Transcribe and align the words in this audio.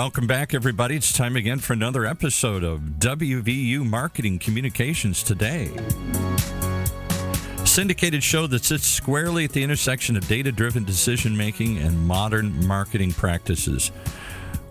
welcome 0.00 0.26
back, 0.26 0.54
everybody. 0.54 0.96
It's 0.96 1.12
time 1.12 1.36
again 1.36 1.58
for 1.58 1.74
another 1.74 2.06
episode 2.06 2.64
of 2.64 2.80
WVU 3.00 3.84
Marketing 3.84 4.38
Communications 4.38 5.22
Today. 5.22 5.70
Syndicated 7.66 8.22
show 8.22 8.46
that 8.46 8.64
sits 8.64 8.86
squarely 8.86 9.44
at 9.44 9.52
the 9.52 9.62
intersection 9.62 10.16
of 10.16 10.26
data 10.26 10.52
driven 10.52 10.84
decision 10.84 11.36
making 11.36 11.76
and 11.76 11.98
modern 12.06 12.66
marketing 12.66 13.12
practices. 13.12 13.92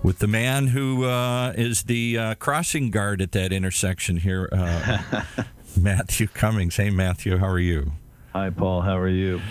With 0.01 0.18
the 0.18 0.25
man 0.25 0.65
who 0.65 1.05
uh, 1.05 1.54
is 1.55 1.83
the 1.83 2.18
uh, 2.18 2.36
crossing 2.36 2.89
guard 2.89 3.21
at 3.21 3.32
that 3.33 3.54
intersection 3.54 4.18
here, 4.18 4.50
uh, 4.51 5.21
Matthew 5.79 6.25
Cummings. 6.25 6.75
Hey, 6.75 6.89
Matthew, 6.89 7.37
how 7.37 7.50
are 7.50 7.59
you? 7.59 7.91
Hi, 8.33 8.50
Paul. 8.50 8.82
How 8.82 8.97
are 8.97 9.07
you? 9.07 9.41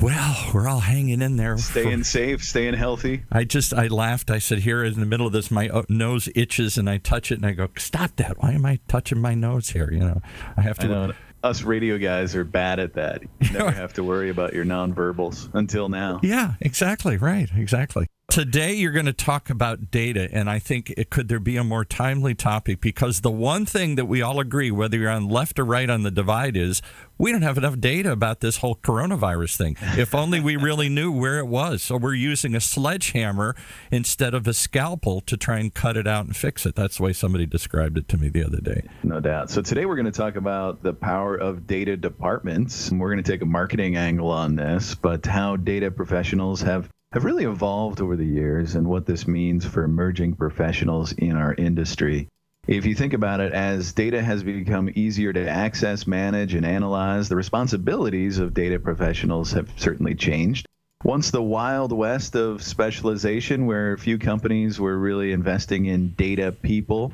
Well, 0.00 0.50
we're 0.54 0.66
all 0.66 0.80
hanging 0.80 1.20
in 1.20 1.36
there. 1.36 1.58
Staying 1.58 1.98
for, 1.98 2.04
safe, 2.04 2.42
staying 2.42 2.72
healthy. 2.74 3.24
I 3.30 3.44
just, 3.44 3.74
I 3.74 3.88
laughed. 3.88 4.30
I 4.30 4.38
said, 4.38 4.60
here 4.60 4.82
in 4.82 4.98
the 4.98 5.04
middle 5.04 5.26
of 5.26 5.32
this, 5.34 5.50
my 5.50 5.68
uh, 5.68 5.82
nose 5.90 6.28
itches, 6.34 6.78
and 6.78 6.88
I 6.88 6.96
touch 6.96 7.30
it, 7.30 7.34
and 7.34 7.44
I 7.44 7.52
go, 7.52 7.68
stop 7.76 8.16
that. 8.16 8.42
Why 8.42 8.52
am 8.52 8.64
I 8.64 8.78
touching 8.88 9.20
my 9.20 9.34
nose 9.34 9.70
here? 9.70 9.90
You 9.92 10.00
know, 10.00 10.22
I 10.56 10.62
have 10.62 10.78
to. 10.78 10.86
I 10.86 10.88
know. 10.88 11.12
Us 11.42 11.62
radio 11.62 11.96
guys 11.96 12.34
are 12.34 12.44
bad 12.44 12.78
at 12.78 12.94
that. 12.94 13.22
You 13.40 13.50
never 13.52 13.70
have 13.70 13.94
to 13.94 14.04
worry 14.04 14.28
about 14.28 14.52
your 14.52 14.64
nonverbals 14.66 15.48
until 15.54 15.88
now. 15.88 16.20
Yeah, 16.22 16.54
exactly. 16.60 17.16
Right. 17.16 17.48
Exactly. 17.56 18.06
Today, 18.30 18.74
you're 18.74 18.92
going 18.92 19.06
to 19.06 19.12
talk 19.12 19.50
about 19.50 19.90
data, 19.90 20.28
and 20.32 20.48
I 20.48 20.60
think 20.60 20.94
it 20.96 21.10
could 21.10 21.26
there 21.26 21.40
be 21.40 21.56
a 21.56 21.64
more 21.64 21.84
timely 21.84 22.32
topic 22.32 22.80
because 22.80 23.22
the 23.22 23.30
one 23.30 23.66
thing 23.66 23.96
that 23.96 24.04
we 24.04 24.22
all 24.22 24.38
agree, 24.38 24.70
whether 24.70 24.96
you're 24.96 25.10
on 25.10 25.28
left 25.28 25.58
or 25.58 25.64
right 25.64 25.90
on 25.90 26.04
the 26.04 26.12
divide, 26.12 26.56
is 26.56 26.80
we 27.18 27.32
don't 27.32 27.42
have 27.42 27.58
enough 27.58 27.80
data 27.80 28.12
about 28.12 28.38
this 28.38 28.58
whole 28.58 28.76
coronavirus 28.76 29.56
thing. 29.56 29.76
If 29.98 30.14
only 30.14 30.38
we 30.38 30.54
really 30.54 30.88
knew 30.88 31.10
where 31.10 31.40
it 31.40 31.48
was. 31.48 31.82
So 31.82 31.96
we're 31.96 32.14
using 32.14 32.54
a 32.54 32.60
sledgehammer 32.60 33.56
instead 33.90 34.32
of 34.32 34.46
a 34.46 34.54
scalpel 34.54 35.22
to 35.22 35.36
try 35.36 35.58
and 35.58 35.74
cut 35.74 35.96
it 35.96 36.06
out 36.06 36.26
and 36.26 36.36
fix 36.36 36.64
it. 36.64 36.76
That's 36.76 36.98
the 36.98 37.02
way 37.02 37.12
somebody 37.12 37.46
described 37.46 37.98
it 37.98 38.06
to 38.10 38.16
me 38.16 38.28
the 38.28 38.44
other 38.44 38.60
day. 38.60 38.84
No 39.02 39.18
doubt. 39.18 39.50
So 39.50 39.60
today 39.60 39.86
we're 39.86 39.96
going 39.96 40.06
to 40.06 40.12
talk 40.12 40.36
about 40.36 40.84
the 40.84 40.92
power 40.92 41.34
of 41.34 41.66
data 41.66 41.96
departments. 41.96 42.92
We're 42.92 43.10
going 43.10 43.24
to 43.24 43.28
take 43.32 43.42
a 43.42 43.46
marketing 43.46 43.96
angle 43.96 44.30
on 44.30 44.54
this, 44.54 44.94
but 44.94 45.26
how 45.26 45.56
data 45.56 45.90
professionals 45.90 46.60
have 46.60 46.88
have 47.12 47.24
really 47.24 47.44
evolved 47.44 48.00
over 48.00 48.14
the 48.14 48.24
years 48.24 48.76
and 48.76 48.86
what 48.86 49.04
this 49.04 49.26
means 49.26 49.66
for 49.66 49.82
emerging 49.82 50.36
professionals 50.36 51.12
in 51.12 51.36
our 51.36 51.52
industry. 51.54 52.28
If 52.68 52.86
you 52.86 52.94
think 52.94 53.14
about 53.14 53.40
it, 53.40 53.52
as 53.52 53.92
data 53.92 54.22
has 54.22 54.44
become 54.44 54.90
easier 54.94 55.32
to 55.32 55.48
access, 55.48 56.06
manage, 56.06 56.54
and 56.54 56.64
analyze, 56.64 57.28
the 57.28 57.34
responsibilities 57.34 58.38
of 58.38 58.54
data 58.54 58.78
professionals 58.78 59.50
have 59.52 59.68
certainly 59.76 60.14
changed. 60.14 60.66
Once 61.02 61.32
the 61.32 61.42
wild 61.42 61.90
west 61.90 62.36
of 62.36 62.62
specialization, 62.62 63.66
where 63.66 63.96
few 63.96 64.18
companies 64.18 64.78
were 64.78 64.96
really 64.96 65.32
investing 65.32 65.86
in 65.86 66.14
data 66.14 66.52
people, 66.52 67.12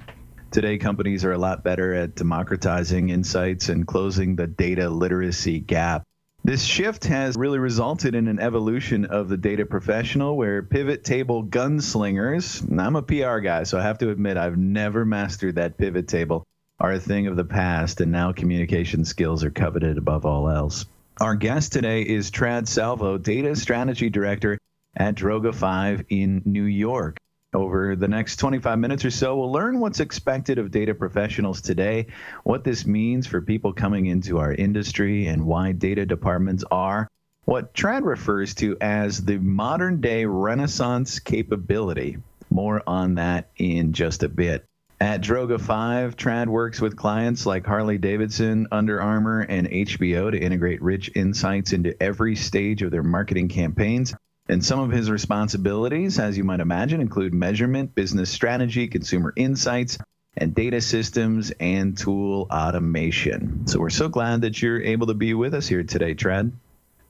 today 0.50 0.76
companies 0.76 1.24
are 1.24 1.32
a 1.32 1.38
lot 1.38 1.64
better 1.64 1.94
at 1.94 2.16
democratizing 2.16 3.08
insights 3.08 3.70
and 3.70 3.86
closing 3.86 4.36
the 4.36 4.46
data 4.46 4.90
literacy 4.90 5.58
gap. 5.58 6.05
This 6.46 6.62
shift 6.62 7.06
has 7.06 7.36
really 7.36 7.58
resulted 7.58 8.14
in 8.14 8.28
an 8.28 8.38
evolution 8.38 9.04
of 9.06 9.28
the 9.28 9.36
data 9.36 9.66
professional 9.66 10.36
where 10.36 10.62
pivot 10.62 11.02
table 11.02 11.42
gunslingers, 11.42 12.62
and 12.62 12.80
I'm 12.80 12.94
a 12.94 13.02
PR 13.02 13.38
guy, 13.38 13.64
so 13.64 13.80
I 13.80 13.82
have 13.82 13.98
to 13.98 14.10
admit 14.10 14.36
I've 14.36 14.56
never 14.56 15.04
mastered 15.04 15.56
that 15.56 15.76
pivot 15.76 16.06
table, 16.06 16.44
are 16.78 16.92
a 16.92 17.00
thing 17.00 17.26
of 17.26 17.34
the 17.34 17.44
past, 17.44 18.00
and 18.00 18.12
now 18.12 18.30
communication 18.30 19.04
skills 19.04 19.42
are 19.42 19.50
coveted 19.50 19.98
above 19.98 20.24
all 20.24 20.48
else. 20.48 20.86
Our 21.20 21.34
guest 21.34 21.72
today 21.72 22.02
is 22.02 22.30
Trad 22.30 22.68
Salvo, 22.68 23.18
Data 23.18 23.56
Strategy 23.56 24.08
Director 24.08 24.56
at 24.94 25.16
Droga 25.16 25.52
5 25.52 26.04
in 26.10 26.42
New 26.44 26.62
York. 26.62 27.18
Over 27.56 27.96
the 27.96 28.06
next 28.06 28.36
25 28.36 28.78
minutes 28.78 29.06
or 29.06 29.10
so, 29.10 29.34
we'll 29.34 29.50
learn 29.50 29.80
what's 29.80 30.00
expected 30.00 30.58
of 30.58 30.70
data 30.70 30.94
professionals 30.94 31.62
today, 31.62 32.08
what 32.44 32.64
this 32.64 32.84
means 32.84 33.26
for 33.26 33.40
people 33.40 33.72
coming 33.72 34.04
into 34.04 34.38
our 34.38 34.52
industry, 34.52 35.26
and 35.26 35.46
why 35.46 35.72
data 35.72 36.04
departments 36.04 36.64
are 36.70 37.08
what 37.46 37.72
Trad 37.72 38.04
refers 38.04 38.54
to 38.56 38.76
as 38.82 39.24
the 39.24 39.38
modern 39.38 40.02
day 40.02 40.26
Renaissance 40.26 41.18
capability. 41.18 42.18
More 42.50 42.82
on 42.86 43.14
that 43.14 43.48
in 43.56 43.94
just 43.94 44.22
a 44.22 44.28
bit. 44.28 44.66
At 45.00 45.22
Droga 45.22 45.58
5, 45.58 46.14
Trad 46.14 46.48
works 46.48 46.82
with 46.82 46.94
clients 46.94 47.46
like 47.46 47.64
Harley 47.64 47.96
Davidson, 47.96 48.66
Under 48.70 49.00
Armour, 49.00 49.40
and 49.40 49.66
HBO 49.66 50.30
to 50.30 50.38
integrate 50.38 50.82
rich 50.82 51.10
insights 51.14 51.72
into 51.72 51.96
every 52.02 52.36
stage 52.36 52.82
of 52.82 52.90
their 52.90 53.02
marketing 53.02 53.48
campaigns. 53.48 54.14
And 54.48 54.64
some 54.64 54.78
of 54.78 54.90
his 54.90 55.10
responsibilities, 55.10 56.18
as 56.18 56.36
you 56.36 56.44
might 56.44 56.60
imagine, 56.60 57.00
include 57.00 57.34
measurement, 57.34 57.94
business 57.94 58.30
strategy, 58.30 58.86
consumer 58.86 59.32
insights, 59.34 59.98
and 60.36 60.54
data 60.54 60.80
systems 60.80 61.50
and 61.58 61.96
tool 61.96 62.46
automation. 62.50 63.66
So 63.66 63.80
we're 63.80 63.90
so 63.90 64.08
glad 64.08 64.42
that 64.42 64.60
you're 64.60 64.82
able 64.82 65.08
to 65.08 65.14
be 65.14 65.34
with 65.34 65.54
us 65.54 65.66
here 65.66 65.82
today, 65.82 66.14
Trad. 66.14 66.52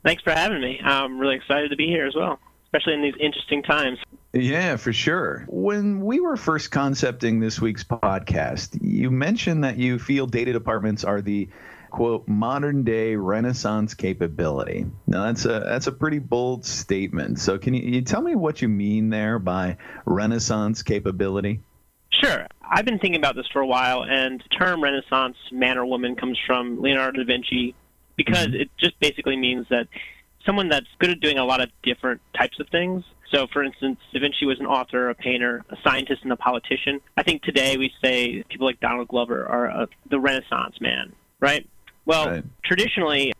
Thanks 0.04 0.22
for 0.22 0.30
having 0.30 0.60
me. 0.60 0.80
I'm 0.82 1.18
really 1.18 1.34
excited 1.34 1.70
to 1.70 1.76
be 1.76 1.88
here 1.88 2.06
as 2.06 2.14
well, 2.14 2.38
especially 2.66 2.94
in 2.94 3.02
these 3.02 3.16
interesting 3.20 3.62
times. 3.62 3.98
Yeah, 4.32 4.76
for 4.76 4.92
sure. 4.92 5.44
When 5.48 6.00
we 6.00 6.20
were 6.20 6.36
first 6.36 6.70
concepting 6.70 7.40
this 7.40 7.60
week's 7.60 7.82
podcast, 7.82 8.78
you 8.80 9.10
mentioned 9.10 9.64
that 9.64 9.78
you 9.78 9.98
feel 9.98 10.26
data 10.26 10.52
departments 10.52 11.02
are 11.02 11.20
the 11.20 11.48
quote 11.90 12.26
modern 12.28 12.84
day 12.84 13.16
renaissance 13.16 13.94
capability 13.94 14.86
now 15.06 15.24
that's 15.24 15.44
a 15.44 15.60
that's 15.60 15.86
a 15.86 15.92
pretty 15.92 16.18
bold 16.18 16.64
statement 16.64 17.38
so 17.38 17.58
can 17.58 17.74
you, 17.74 17.82
you 17.82 18.02
tell 18.02 18.22
me 18.22 18.34
what 18.34 18.60
you 18.60 18.68
mean 18.68 19.10
there 19.10 19.38
by 19.38 19.76
renaissance 20.04 20.82
capability 20.82 21.60
Sure. 22.22 22.46
I've 22.62 22.84
been 22.84 22.98
thinking 22.98 23.20
about 23.20 23.36
this 23.36 23.46
for 23.52 23.60
a 23.60 23.66
while, 23.66 24.02
and 24.02 24.40
the 24.40 24.56
term 24.56 24.82
Renaissance 24.82 25.36
man 25.52 25.76
or 25.76 25.84
woman 25.84 26.16
comes 26.16 26.38
from 26.46 26.80
Leonardo 26.80 27.22
da 27.22 27.26
Vinci 27.26 27.74
because 28.16 28.46
mm-hmm. 28.46 28.62
it 28.62 28.70
just 28.78 28.98
basically 29.00 29.36
means 29.36 29.66
that 29.68 29.86
someone 30.44 30.68
that's 30.68 30.86
good 30.98 31.10
at 31.10 31.20
doing 31.20 31.38
a 31.38 31.44
lot 31.44 31.60
of 31.60 31.70
different 31.82 32.20
types 32.36 32.58
of 32.60 32.68
things. 32.68 33.04
So, 33.30 33.46
for 33.52 33.62
instance, 33.62 33.98
Da 34.12 34.20
Vinci 34.20 34.46
was 34.46 34.60
an 34.60 34.66
author, 34.66 35.10
a 35.10 35.14
painter, 35.14 35.64
a 35.68 35.76
scientist, 35.82 36.22
and 36.22 36.32
a 36.32 36.36
politician. 36.36 37.00
I 37.16 37.24
think 37.24 37.42
today 37.42 37.76
we 37.76 37.92
say 38.02 38.44
people 38.48 38.66
like 38.66 38.80
Donald 38.80 39.08
Glover 39.08 39.44
are 39.44 39.66
a, 39.66 39.88
the 40.08 40.20
Renaissance 40.20 40.80
man, 40.80 41.12
right? 41.40 41.68
Well, 42.06 42.26
right. 42.28 42.44
traditionally, 42.64 43.32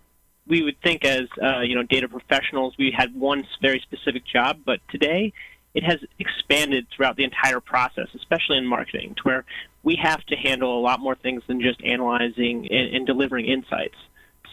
we 0.47 0.63
would 0.63 0.81
think 0.83 1.05
as 1.05 1.29
uh, 1.43 1.61
you 1.61 1.75
know 1.75 1.85
data 1.85 2.09
professionals, 2.09 2.75
we 2.79 2.93
had 2.97 3.15
one 3.15 3.47
very 3.63 3.81
specific 3.81 4.25
job, 4.27 4.61
but 4.67 4.81
today 4.91 5.33
it 5.75 5.85
has 5.85 5.99
expanded 6.19 6.87
throughout 6.95 7.17
the 7.17 7.25
entire 7.25 7.61
process, 7.61 8.09
especially 8.15 8.59
in 8.59 8.67
marketing, 8.67 9.15
to 9.15 9.23
where 9.23 9.45
we 9.83 9.97
have 10.03 10.25
to 10.27 10.37
handle 10.37 10.79
a 10.79 10.81
lot 10.81 11.01
more 11.01 11.15
things 11.15 11.43
than 11.47 11.61
just 11.61 11.83
analyzing 11.85 12.67
and, 12.71 12.97
and 12.97 13.07
delivering 13.07 13.47
insights. 13.47 13.97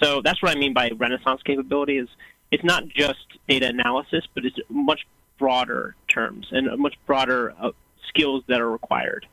So 0.01 0.21
that's 0.21 0.41
what 0.41 0.55
I 0.55 0.59
mean 0.59 0.73
by 0.73 0.91
Renaissance 0.95 1.41
capability. 1.43 1.97
Is 1.97 2.09
it's 2.51 2.63
not 2.63 2.87
just 2.87 3.25
data 3.47 3.67
analysis, 3.67 4.25
but 4.35 4.45
it's 4.45 4.57
much 4.69 5.07
broader 5.39 5.95
terms 6.07 6.47
and 6.51 6.77
much 6.77 6.95
broader 7.07 7.53
uh, 7.59 7.71
skills 8.09 8.43
that 8.47 8.61
are 8.61 8.69
required. 8.69 9.25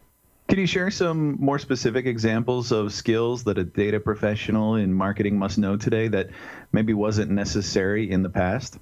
Can 0.50 0.58
you 0.58 0.66
share 0.66 0.90
some 0.90 1.36
more 1.38 1.60
specific 1.60 2.06
examples 2.06 2.72
of 2.72 2.92
skills 2.92 3.44
that 3.44 3.56
a 3.56 3.62
data 3.62 4.00
professional 4.00 4.74
in 4.74 4.92
marketing 4.92 5.38
must 5.38 5.58
know 5.58 5.76
today 5.76 6.08
that 6.08 6.30
maybe 6.72 6.92
wasn't 6.92 7.30
necessary 7.30 8.10
in 8.10 8.24
the 8.24 8.30
past? 8.30 8.76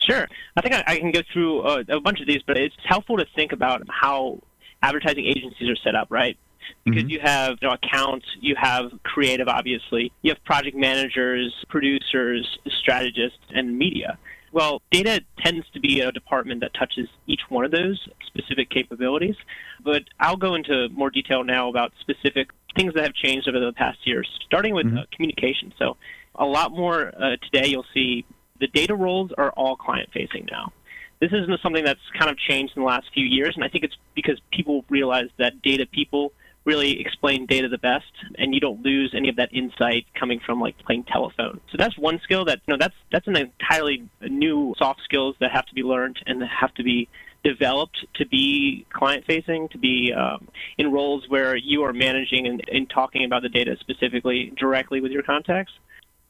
Sure. 0.00 0.26
I 0.56 0.60
think 0.62 0.74
I, 0.74 0.82
I 0.84 0.98
can 0.98 1.12
go 1.12 1.20
through 1.32 1.62
a, 1.62 1.84
a, 1.90 2.00
bunch 2.00 2.20
of 2.20 2.26
these, 2.26 2.42
but 2.44 2.58
it's 2.58 2.74
helpful 2.84 3.18
to 3.18 3.26
think 3.36 3.52
about 3.52 3.82
how 3.88 4.40
advertising 4.82 5.26
agencies 5.26 5.68
are 5.68 5.76
set 5.76 5.94
up, 5.94 6.08
right? 6.10 6.36
Because 6.84 7.04
mm-hmm. 7.04 7.10
you 7.10 7.20
have 7.20 7.58
you 7.62 7.68
know, 7.68 7.74
accounts, 7.74 8.26
you 8.40 8.56
have 8.60 8.90
creative, 9.04 9.46
obviously, 9.46 10.10
you 10.22 10.32
have 10.32 10.42
project 10.44 10.76
managers, 10.76 11.54
producers, 11.68 12.58
strategists, 12.80 13.38
and 13.50 13.78
media. 13.78 14.18
Well, 14.52 14.80
data 14.90 15.22
tends 15.38 15.68
to 15.74 15.80
be 15.80 16.00
a 16.00 16.12
department 16.12 16.60
that 16.60 16.72
touches 16.74 17.08
each 17.26 17.42
one 17.48 17.64
of 17.64 17.70
those 17.70 18.08
specific 18.26 18.70
capabilities, 18.70 19.36
but 19.84 20.04
I'll 20.20 20.36
go 20.36 20.54
into 20.54 20.88
more 20.90 21.10
detail 21.10 21.44
now 21.44 21.68
about 21.68 21.92
specific 22.00 22.50
things 22.76 22.94
that 22.94 23.04
have 23.04 23.14
changed 23.14 23.48
over 23.48 23.58
the 23.58 23.72
past 23.72 23.98
years, 24.04 24.28
starting 24.46 24.74
with 24.74 24.86
mm-hmm. 24.86 24.98
uh, 24.98 25.02
communication. 25.12 25.72
So, 25.78 25.96
a 26.34 26.44
lot 26.44 26.70
more 26.70 27.12
uh, 27.16 27.36
today, 27.50 27.68
you'll 27.68 27.86
see 27.94 28.24
the 28.60 28.66
data 28.66 28.94
roles 28.94 29.32
are 29.36 29.50
all 29.50 29.76
client 29.76 30.10
facing 30.12 30.46
now. 30.50 30.72
This 31.20 31.32
isn't 31.32 31.60
something 31.62 31.84
that's 31.84 32.00
kind 32.18 32.30
of 32.30 32.36
changed 32.36 32.74
in 32.76 32.82
the 32.82 32.86
last 32.86 33.06
few 33.14 33.24
years, 33.24 33.54
and 33.54 33.64
I 33.64 33.68
think 33.68 33.84
it's 33.84 33.96
because 34.14 34.38
people 34.52 34.84
realize 34.90 35.28
that 35.38 35.62
data 35.62 35.86
people 35.86 36.32
really 36.66 37.00
explain 37.00 37.46
data 37.46 37.68
the 37.68 37.78
best, 37.78 38.12
and 38.36 38.52
you 38.52 38.60
don't 38.60 38.82
lose 38.82 39.14
any 39.16 39.28
of 39.28 39.36
that 39.36 39.54
insight 39.54 40.04
coming 40.18 40.40
from 40.44 40.60
like 40.60 40.76
playing 40.84 41.04
telephone. 41.04 41.60
So 41.70 41.76
that's 41.78 41.96
one 41.96 42.20
skill 42.24 42.44
that 42.46 42.60
you 42.66 42.74
know 42.74 42.78
that's 42.78 42.94
that's 43.10 43.26
an 43.28 43.36
entirely 43.36 44.06
new 44.20 44.74
soft 44.76 45.00
skills 45.04 45.36
that 45.40 45.52
have 45.52 45.64
to 45.66 45.74
be 45.74 45.82
learned 45.82 46.18
and 46.26 46.42
have 46.42 46.74
to 46.74 46.82
be 46.82 47.08
developed 47.44 48.04
to 48.16 48.26
be 48.26 48.84
client 48.92 49.24
facing, 49.24 49.68
to 49.68 49.78
be 49.78 50.12
um, 50.12 50.48
in 50.78 50.90
roles 50.90 51.24
where 51.28 51.54
you 51.54 51.84
are 51.84 51.92
managing 51.92 52.46
and, 52.48 52.62
and 52.72 52.90
talking 52.90 53.24
about 53.24 53.42
the 53.42 53.48
data 53.48 53.76
specifically 53.78 54.52
directly 54.58 55.00
with 55.00 55.12
your 55.12 55.22
contacts. 55.22 55.72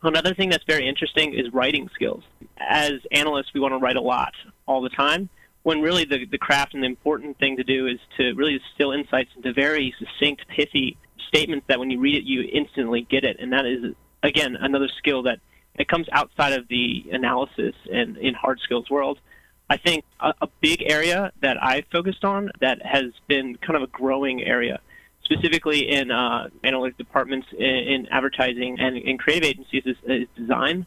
Another 0.02 0.34
thing 0.34 0.50
that's 0.50 0.64
very 0.64 0.86
interesting 0.86 1.32
is 1.32 1.52
writing 1.54 1.88
skills. 1.94 2.22
As 2.58 2.92
analysts, 3.12 3.54
we 3.54 3.60
want 3.60 3.72
to 3.72 3.78
write 3.78 3.96
a 3.96 4.00
lot 4.00 4.34
all 4.66 4.82
the 4.82 4.90
time. 4.90 5.30
When 5.66 5.80
really 5.80 6.04
the, 6.04 6.24
the 6.26 6.38
craft 6.38 6.74
and 6.74 6.82
the 6.84 6.86
important 6.86 7.36
thing 7.40 7.56
to 7.56 7.64
do 7.64 7.88
is 7.88 7.98
to 8.16 8.32
really 8.34 8.56
distill 8.56 8.92
insights 8.92 9.30
into 9.34 9.52
very 9.52 9.92
succinct, 9.98 10.46
pithy 10.46 10.96
statements 11.26 11.66
that 11.66 11.80
when 11.80 11.90
you 11.90 11.98
read 11.98 12.14
it, 12.14 12.22
you 12.22 12.48
instantly 12.52 13.04
get 13.10 13.24
it. 13.24 13.36
And 13.40 13.52
that 13.52 13.66
is, 13.66 13.92
again, 14.22 14.54
another 14.60 14.88
skill 14.96 15.24
that 15.24 15.40
it 15.74 15.88
comes 15.88 16.06
outside 16.12 16.52
of 16.52 16.68
the 16.68 17.06
analysis 17.10 17.74
and 17.92 18.16
in 18.16 18.32
hard 18.32 18.60
skills 18.60 18.88
world. 18.88 19.18
I 19.68 19.76
think 19.76 20.04
a, 20.20 20.34
a 20.40 20.48
big 20.60 20.84
area 20.86 21.32
that 21.42 21.60
I 21.60 21.82
focused 21.90 22.24
on 22.24 22.52
that 22.60 22.80
has 22.86 23.06
been 23.26 23.56
kind 23.56 23.74
of 23.74 23.82
a 23.82 23.88
growing 23.88 24.44
area, 24.44 24.78
specifically 25.24 25.90
in 25.90 26.12
uh, 26.12 26.48
analytic 26.62 26.96
departments 26.96 27.48
in, 27.58 27.66
in 27.66 28.06
advertising 28.12 28.78
and 28.78 28.96
in 28.96 29.18
creative 29.18 29.48
agencies, 29.48 29.82
is, 29.84 29.96
is 30.06 30.28
design. 30.36 30.86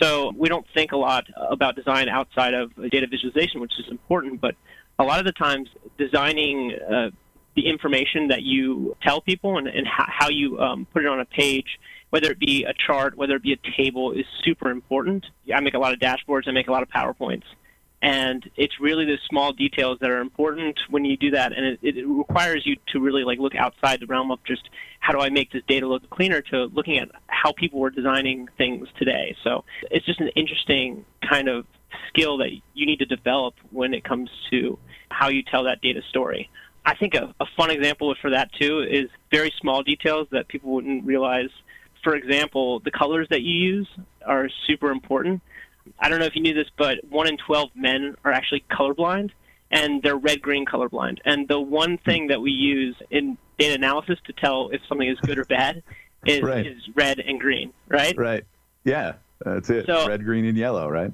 So 0.00 0.32
we 0.36 0.48
don't 0.48 0.66
think 0.74 0.92
a 0.92 0.96
lot 0.96 1.26
about 1.50 1.76
design 1.76 2.08
outside 2.08 2.54
of 2.54 2.74
data 2.90 3.06
visualization, 3.10 3.60
which 3.60 3.72
is 3.78 3.86
important, 3.90 4.40
but 4.40 4.54
a 4.98 5.04
lot 5.04 5.18
of 5.18 5.24
the 5.24 5.32
times 5.32 5.68
designing 5.96 6.72
uh, 6.74 7.10
the 7.56 7.68
information 7.68 8.28
that 8.28 8.42
you 8.42 8.96
tell 9.02 9.20
people 9.20 9.58
and, 9.58 9.66
and 9.66 9.86
how, 9.86 10.28
you 10.28 10.58
um, 10.60 10.86
put 10.92 11.02
it 11.02 11.08
on 11.08 11.20
a 11.20 11.24
page, 11.24 11.78
whether 12.10 12.30
it 12.30 12.38
be 12.38 12.64
a 12.64 12.72
chart, 12.86 13.16
whether 13.16 13.34
it 13.34 13.42
be 13.42 13.52
a 13.52 13.72
table, 13.76 14.12
is 14.12 14.24
super 14.44 14.70
important. 14.70 15.26
I 15.52 15.60
make 15.60 15.74
a 15.74 15.78
lot 15.78 15.92
of 15.92 15.98
dashboards, 15.98 16.46
I 16.46 16.52
make 16.52 16.68
a 16.68 16.72
lot 16.72 16.82
of 16.82 16.88
PowerPoints. 16.88 17.44
And 18.00 18.48
it's 18.56 18.78
really 18.78 19.04
the 19.04 19.18
small 19.28 19.52
details 19.52 19.98
that 20.00 20.10
are 20.10 20.20
important 20.20 20.78
when 20.88 21.04
you 21.04 21.16
do 21.16 21.32
that, 21.32 21.52
and 21.52 21.66
it, 21.66 21.78
it 21.82 22.06
requires 22.06 22.64
you 22.64 22.76
to 22.92 23.00
really 23.00 23.24
like 23.24 23.40
look 23.40 23.56
outside 23.56 24.00
the 24.00 24.06
realm 24.06 24.30
of 24.30 24.38
just 24.44 24.68
how 25.00 25.12
do 25.12 25.20
I 25.20 25.30
make 25.30 25.50
this 25.50 25.62
data 25.66 25.86
look 25.86 26.08
cleaner 26.10 26.40
to 26.42 26.66
looking 26.66 26.98
at 26.98 27.10
how 27.26 27.52
people 27.52 27.80
were 27.80 27.90
designing 27.90 28.48
things 28.56 28.86
today. 28.98 29.36
So 29.42 29.64
it's 29.90 30.06
just 30.06 30.20
an 30.20 30.28
interesting 30.36 31.04
kind 31.28 31.48
of 31.48 31.66
skill 32.08 32.36
that 32.38 32.50
you 32.74 32.86
need 32.86 33.00
to 33.00 33.06
develop 33.06 33.54
when 33.70 33.94
it 33.94 34.04
comes 34.04 34.30
to 34.50 34.78
how 35.10 35.28
you 35.28 35.42
tell 35.42 35.64
that 35.64 35.80
data 35.80 36.02
story. 36.08 36.50
I 36.84 36.94
think 36.94 37.14
a, 37.14 37.34
a 37.40 37.46
fun 37.56 37.70
example 37.70 38.14
for 38.20 38.30
that 38.30 38.52
too 38.52 38.80
is 38.80 39.10
very 39.30 39.52
small 39.60 39.82
details 39.82 40.28
that 40.30 40.48
people 40.48 40.70
wouldn't 40.70 41.04
realize. 41.04 41.50
For 42.04 42.14
example, 42.14 42.80
the 42.80 42.90
colors 42.90 43.26
that 43.30 43.42
you 43.42 43.54
use 43.54 43.88
are 44.24 44.48
super 44.66 44.90
important. 44.90 45.42
I 45.98 46.08
don't 46.08 46.18
know 46.18 46.26
if 46.26 46.34
you 46.34 46.42
knew 46.42 46.54
this, 46.54 46.68
but 46.76 46.98
one 47.08 47.28
in 47.28 47.36
12 47.36 47.70
men 47.74 48.16
are 48.24 48.32
actually 48.32 48.64
colorblind, 48.70 49.30
and 49.70 50.02
they're 50.02 50.16
red 50.16 50.40
green 50.42 50.64
colorblind. 50.66 51.18
And 51.24 51.48
the 51.48 51.60
one 51.60 51.98
thing 51.98 52.28
that 52.28 52.40
we 52.40 52.50
use 52.50 52.96
in 53.10 53.38
data 53.58 53.74
analysis 53.74 54.18
to 54.26 54.32
tell 54.32 54.70
if 54.70 54.80
something 54.88 55.08
is 55.08 55.18
good 55.20 55.38
or 55.38 55.44
bad 55.44 55.82
is, 56.26 56.42
right. 56.42 56.66
is 56.66 56.82
red 56.94 57.18
and 57.18 57.40
green, 57.40 57.72
right? 57.88 58.16
Right. 58.16 58.44
Yeah, 58.84 59.14
that's 59.44 59.70
it. 59.70 59.86
So, 59.86 60.06
red, 60.08 60.24
green, 60.24 60.44
and 60.44 60.56
yellow, 60.56 60.88
right? 60.88 61.12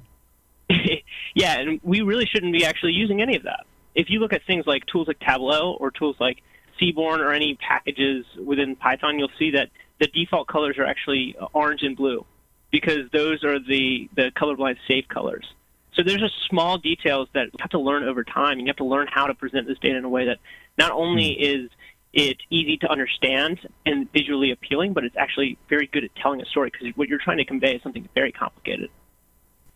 yeah, 1.34 1.58
and 1.58 1.80
we 1.82 2.02
really 2.02 2.26
shouldn't 2.26 2.52
be 2.52 2.64
actually 2.64 2.92
using 2.92 3.20
any 3.20 3.36
of 3.36 3.42
that 3.42 3.66
if 3.94 4.10
you 4.10 4.18
look 4.18 4.32
at 4.32 4.42
things 4.46 4.66
like 4.66 4.84
tools 4.86 5.08
like 5.08 5.20
Tableau 5.20 5.72
or 5.78 5.90
tools 5.90 6.16
like 6.18 6.42
Seaborn 6.78 7.20
or 7.20 7.32
any 7.32 7.54
packages 7.54 8.24
within 8.42 8.76
Python, 8.76 9.18
you'll 9.18 9.28
see 9.38 9.52
that 9.52 9.70
the 10.00 10.08
default 10.08 10.48
colors 10.48 10.76
are 10.78 10.84
actually 10.84 11.36
orange 11.52 11.82
and 11.82 11.96
blue 11.96 12.26
because 12.74 13.08
those 13.12 13.44
are 13.44 13.60
the, 13.60 14.10
the 14.16 14.32
colorblind 14.32 14.76
safe 14.88 15.06
colors. 15.06 15.46
So 15.94 16.02
there's 16.02 16.18
just 16.18 16.34
small 16.50 16.76
details 16.76 17.28
that 17.32 17.44
you 17.44 17.58
have 17.60 17.70
to 17.70 17.78
learn 17.78 18.02
over 18.02 18.24
time, 18.24 18.58
and 18.58 18.62
you 18.62 18.66
have 18.66 18.78
to 18.78 18.84
learn 18.84 19.06
how 19.08 19.28
to 19.28 19.34
present 19.34 19.68
this 19.68 19.78
data 19.78 19.96
in 19.96 20.04
a 20.04 20.08
way 20.08 20.24
that 20.24 20.38
not 20.76 20.90
only 20.90 21.36
hmm. 21.36 21.44
is 21.44 21.70
it 22.12 22.38
easy 22.50 22.76
to 22.78 22.90
understand 22.90 23.60
and 23.86 24.12
visually 24.12 24.50
appealing, 24.50 24.92
but 24.92 25.04
it's 25.04 25.14
actually 25.16 25.56
very 25.68 25.86
good 25.86 26.02
at 26.02 26.16
telling 26.16 26.42
a 26.42 26.46
story 26.46 26.72
because 26.72 26.88
what 26.96 27.08
you're 27.08 27.20
trying 27.20 27.38
to 27.38 27.44
convey 27.44 27.76
is 27.76 27.82
something 27.82 28.08
very 28.12 28.32
complicated 28.32 28.90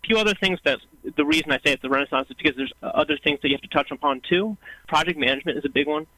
A 0.02 0.06
few 0.08 0.18
other 0.18 0.34
things 0.34 0.58
that 0.64 0.80
the 1.16 1.24
reason 1.24 1.52
I 1.52 1.58
say 1.58 1.74
it's 1.74 1.82
the 1.82 1.90
Renaissance 1.90 2.26
is 2.30 2.36
because 2.36 2.56
there's 2.56 2.72
other 2.82 3.16
things 3.22 3.38
that 3.42 3.48
you 3.48 3.54
have 3.54 3.62
to 3.62 3.68
touch 3.68 3.92
upon 3.92 4.22
too. 4.28 4.56
Project 4.88 5.20
management 5.20 5.56
is 5.56 5.64
a 5.64 5.68
big 5.68 5.86
one. 5.86 6.08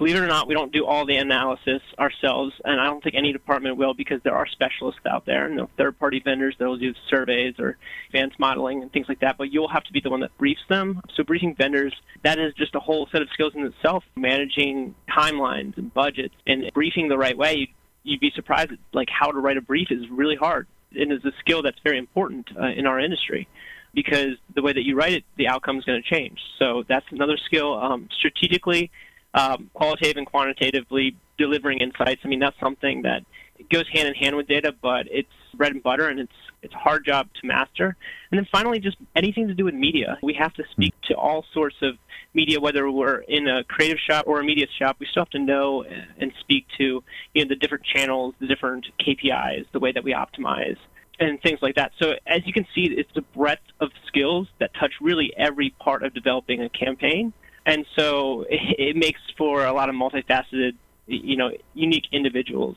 Believe 0.00 0.16
it 0.16 0.20
or 0.20 0.26
not, 0.26 0.48
we 0.48 0.54
don't 0.54 0.72
do 0.72 0.86
all 0.86 1.04
the 1.04 1.16
analysis 1.16 1.82
ourselves, 1.98 2.54
and 2.64 2.80
I 2.80 2.86
don't 2.86 3.04
think 3.04 3.16
any 3.16 3.34
department 3.34 3.76
will 3.76 3.92
because 3.92 4.18
there 4.24 4.34
are 4.34 4.46
specialists 4.46 5.02
out 5.04 5.26
there, 5.26 5.44
and 5.44 5.56
you 5.56 5.60
know, 5.60 5.70
third-party 5.76 6.22
vendors 6.24 6.56
that 6.58 6.66
will 6.66 6.78
do 6.78 6.94
surveys 7.10 7.56
or 7.58 7.76
advanced 8.08 8.38
modeling 8.38 8.80
and 8.80 8.90
things 8.90 9.10
like 9.10 9.20
that. 9.20 9.36
But 9.36 9.52
you'll 9.52 9.68
have 9.68 9.84
to 9.84 9.92
be 9.92 10.00
the 10.00 10.08
one 10.08 10.20
that 10.20 10.34
briefs 10.38 10.62
them. 10.70 11.02
So 11.14 11.22
briefing 11.22 11.54
vendors, 11.54 11.94
that 12.22 12.38
is 12.38 12.54
just 12.54 12.74
a 12.74 12.80
whole 12.80 13.08
set 13.12 13.20
of 13.20 13.28
skills 13.34 13.52
in 13.54 13.62
itself. 13.66 14.02
Managing 14.16 14.94
timelines 15.06 15.76
and 15.76 15.92
budgets 15.92 16.34
and 16.46 16.72
briefing 16.72 17.08
the 17.08 17.18
right 17.18 17.36
way, 17.36 17.74
you'd 18.02 18.20
be 18.20 18.32
surprised 18.34 18.72
at 18.72 18.78
like 18.94 19.10
how 19.10 19.30
to 19.30 19.38
write 19.38 19.58
a 19.58 19.60
brief 19.60 19.88
is 19.90 20.08
really 20.08 20.36
hard 20.36 20.66
and 20.92 21.12
is 21.12 21.22
a 21.26 21.32
skill 21.40 21.60
that's 21.60 21.78
very 21.84 21.98
important 21.98 22.48
uh, 22.58 22.68
in 22.68 22.86
our 22.86 22.98
industry 22.98 23.46
because 23.92 24.38
the 24.54 24.62
way 24.62 24.72
that 24.72 24.82
you 24.82 24.96
write 24.96 25.12
it, 25.12 25.24
the 25.36 25.48
outcome 25.48 25.78
is 25.78 25.84
going 25.84 26.02
to 26.02 26.08
change. 26.08 26.38
So 26.58 26.84
that's 26.88 27.04
another 27.10 27.36
skill. 27.36 27.74
Um, 27.74 28.08
strategically, 28.16 28.90
um, 29.34 29.70
qualitative 29.74 30.16
and 30.16 30.26
quantitatively 30.26 31.16
delivering 31.38 31.78
insights. 31.78 32.20
I 32.24 32.28
mean, 32.28 32.40
that's 32.40 32.58
something 32.60 33.02
that 33.02 33.24
goes 33.70 33.84
hand 33.92 34.08
in 34.08 34.14
hand 34.14 34.36
with 34.36 34.46
data, 34.46 34.74
but 34.80 35.06
it's 35.10 35.28
bread 35.54 35.72
and 35.72 35.82
butter, 35.82 36.08
and 36.08 36.20
it's 36.20 36.32
it's 36.62 36.74
a 36.74 36.78
hard 36.78 37.06
job 37.06 37.28
to 37.40 37.46
master. 37.46 37.96
And 38.30 38.38
then 38.38 38.46
finally, 38.52 38.80
just 38.80 38.98
anything 39.16 39.48
to 39.48 39.54
do 39.54 39.64
with 39.64 39.74
media. 39.74 40.18
We 40.22 40.34
have 40.34 40.52
to 40.54 40.64
speak 40.72 40.94
to 41.08 41.14
all 41.14 41.44
sorts 41.54 41.76
of 41.80 41.96
media, 42.34 42.60
whether 42.60 42.90
we're 42.90 43.20
in 43.20 43.48
a 43.48 43.64
creative 43.64 43.98
shop 43.98 44.26
or 44.26 44.40
a 44.40 44.44
media 44.44 44.66
shop. 44.78 44.96
We 44.98 45.06
still 45.10 45.22
have 45.22 45.30
to 45.30 45.38
know 45.38 45.84
and 45.84 46.32
speak 46.40 46.66
to 46.78 47.02
you 47.34 47.44
know 47.44 47.48
the 47.48 47.56
different 47.56 47.84
channels, 47.84 48.34
the 48.40 48.46
different 48.46 48.86
KPIs, 49.00 49.66
the 49.72 49.80
way 49.80 49.92
that 49.92 50.04
we 50.04 50.12
optimize, 50.12 50.76
and 51.18 51.40
things 51.42 51.60
like 51.62 51.76
that. 51.76 51.92
So 52.00 52.14
as 52.26 52.46
you 52.46 52.52
can 52.52 52.66
see, 52.74 52.84
it's 52.96 53.10
a 53.16 53.22
breadth 53.22 53.62
of 53.80 53.90
skills 54.06 54.48
that 54.58 54.72
touch 54.78 54.92
really 55.00 55.32
every 55.36 55.70
part 55.78 56.02
of 56.02 56.14
developing 56.14 56.62
a 56.62 56.68
campaign. 56.68 57.32
And 57.70 57.86
so 57.96 58.44
it 58.50 58.96
makes 58.96 59.20
for 59.38 59.64
a 59.64 59.72
lot 59.72 59.88
of 59.88 59.94
multifaceted, 59.94 60.72
you 61.06 61.36
know, 61.36 61.50
unique 61.74 62.06
individuals 62.12 62.76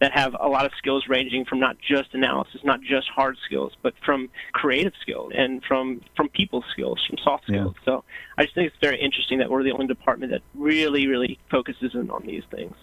that 0.00 0.12
have 0.12 0.36
a 0.38 0.48
lot 0.48 0.66
of 0.66 0.72
skills 0.76 1.04
ranging 1.08 1.44
from 1.44 1.60
not 1.60 1.76
just 1.78 2.12
analysis, 2.14 2.60
not 2.64 2.80
just 2.82 3.08
hard 3.08 3.36
skills, 3.46 3.72
but 3.82 3.94
from 4.04 4.28
creative 4.52 4.92
skills 5.00 5.32
and 5.34 5.62
from 5.64 6.02
from 6.16 6.28
people 6.28 6.64
skills, 6.72 7.02
from 7.08 7.16
soft 7.22 7.44
skills. 7.44 7.74
Yeah. 7.78 7.84
So 7.84 8.04
I 8.36 8.44
just 8.44 8.54
think 8.54 8.68
it's 8.68 8.76
very 8.82 9.00
interesting 9.00 9.38
that 9.38 9.50
we're 9.50 9.62
the 9.62 9.72
only 9.72 9.86
department 9.86 10.32
that 10.32 10.42
really, 10.54 11.06
really 11.06 11.38
focuses 11.50 11.94
in 11.94 12.10
on 12.10 12.22
these 12.26 12.42
things. 12.50 12.74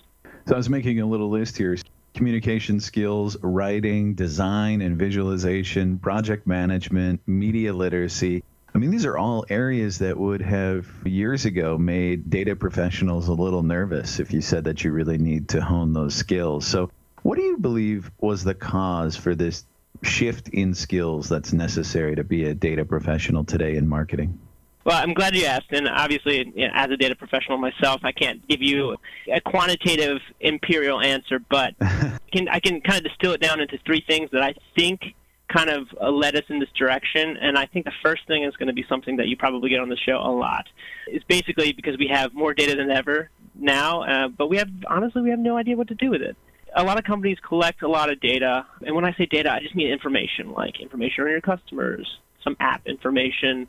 So 0.47 0.55
I 0.55 0.57
was 0.57 0.69
making 0.69 0.99
a 0.99 1.05
little 1.05 1.29
list 1.29 1.57
here. 1.57 1.77
Communication 2.13 2.79
skills, 2.79 3.37
writing, 3.41 4.15
design 4.15 4.81
and 4.81 4.97
visualization, 4.97 5.97
project 5.99 6.45
management, 6.45 7.21
media 7.25 7.71
literacy. 7.71 8.43
I 8.73 8.77
mean, 8.77 8.89
these 8.89 9.05
are 9.05 9.17
all 9.17 9.45
areas 9.49 9.99
that 9.99 10.17
would 10.17 10.41
have 10.41 10.87
years 11.05 11.45
ago 11.45 11.77
made 11.77 12.29
data 12.29 12.55
professionals 12.55 13.27
a 13.27 13.33
little 13.33 13.63
nervous 13.63 14.19
if 14.19 14.31
you 14.31 14.41
said 14.41 14.63
that 14.63 14.83
you 14.83 14.91
really 14.91 15.17
need 15.17 15.49
to 15.49 15.61
hone 15.61 15.91
those 15.91 16.15
skills. 16.15 16.65
So, 16.65 16.89
what 17.23 17.37
do 17.37 17.43
you 17.43 17.57
believe 17.57 18.09
was 18.19 18.43
the 18.43 18.55
cause 18.55 19.15
for 19.15 19.35
this 19.35 19.65
shift 20.03 20.47
in 20.49 20.73
skills 20.73 21.27
that's 21.29 21.53
necessary 21.53 22.15
to 22.15 22.23
be 22.23 22.45
a 22.45 22.53
data 22.53 22.85
professional 22.85 23.43
today 23.43 23.75
in 23.75 23.87
marketing? 23.87 24.39
Well, 24.83 24.97
I'm 24.97 25.13
glad 25.13 25.35
you 25.35 25.45
asked, 25.45 25.71
and 25.71 25.87
obviously, 25.87 26.51
you 26.55 26.67
know, 26.67 26.73
as 26.73 26.89
a 26.89 26.97
data 26.97 27.15
professional 27.15 27.59
myself, 27.59 28.01
I 28.03 28.11
can't 28.11 28.47
give 28.47 28.63
you 28.63 28.97
a 29.31 29.39
quantitative 29.39 30.17
imperial 30.39 30.99
answer, 31.01 31.39
but 31.49 31.75
I 31.81 32.17
can 32.31 32.47
I 32.47 32.59
can 32.59 32.81
kind 32.81 32.97
of 32.97 33.03
distill 33.03 33.33
it 33.33 33.41
down 33.41 33.59
into 33.59 33.77
three 33.85 34.03
things 34.07 34.31
that 34.31 34.41
I 34.41 34.55
think 34.75 35.13
kind 35.53 35.69
of 35.69 35.87
uh, 36.01 36.09
led 36.09 36.35
us 36.35 36.43
in 36.49 36.59
this 36.59 36.69
direction. 36.77 37.37
And 37.37 37.57
I 37.57 37.65
think 37.65 37.85
the 37.85 37.91
first 38.03 38.25
thing 38.27 38.43
is 38.43 38.55
going 38.55 38.67
to 38.67 38.73
be 38.73 38.85
something 38.87 39.17
that 39.17 39.27
you 39.27 39.37
probably 39.37 39.69
get 39.69 39.79
on 39.79 39.89
the 39.89 39.97
show 39.97 40.17
a 40.17 40.31
lot. 40.31 40.67
It's 41.07 41.25
basically 41.25 41.73
because 41.73 41.97
we 41.97 42.07
have 42.11 42.33
more 42.33 42.53
data 42.53 42.75
than 42.75 42.89
ever 42.89 43.29
now, 43.55 44.03
uh, 44.03 44.27
but 44.29 44.49
we 44.49 44.57
have 44.57 44.69
honestly 44.89 45.21
we 45.21 45.29
have 45.29 45.39
no 45.39 45.57
idea 45.57 45.75
what 45.75 45.87
to 45.89 45.95
do 45.95 46.09
with 46.09 46.21
it 46.21 46.35
a 46.75 46.83
lot 46.83 46.97
of 46.97 47.03
companies 47.03 47.37
collect 47.47 47.81
a 47.81 47.87
lot 47.87 48.11
of 48.11 48.19
data, 48.21 48.65
and 48.85 48.95
when 48.95 49.05
I 49.05 49.13
say 49.13 49.25
data, 49.25 49.51
I 49.51 49.59
just 49.59 49.75
mean 49.75 49.91
information, 49.91 50.51
like 50.51 50.79
information 50.79 51.23
on 51.23 51.29
your 51.29 51.41
customers, 51.41 52.07
some 52.43 52.55
app 52.59 52.87
information, 52.87 53.67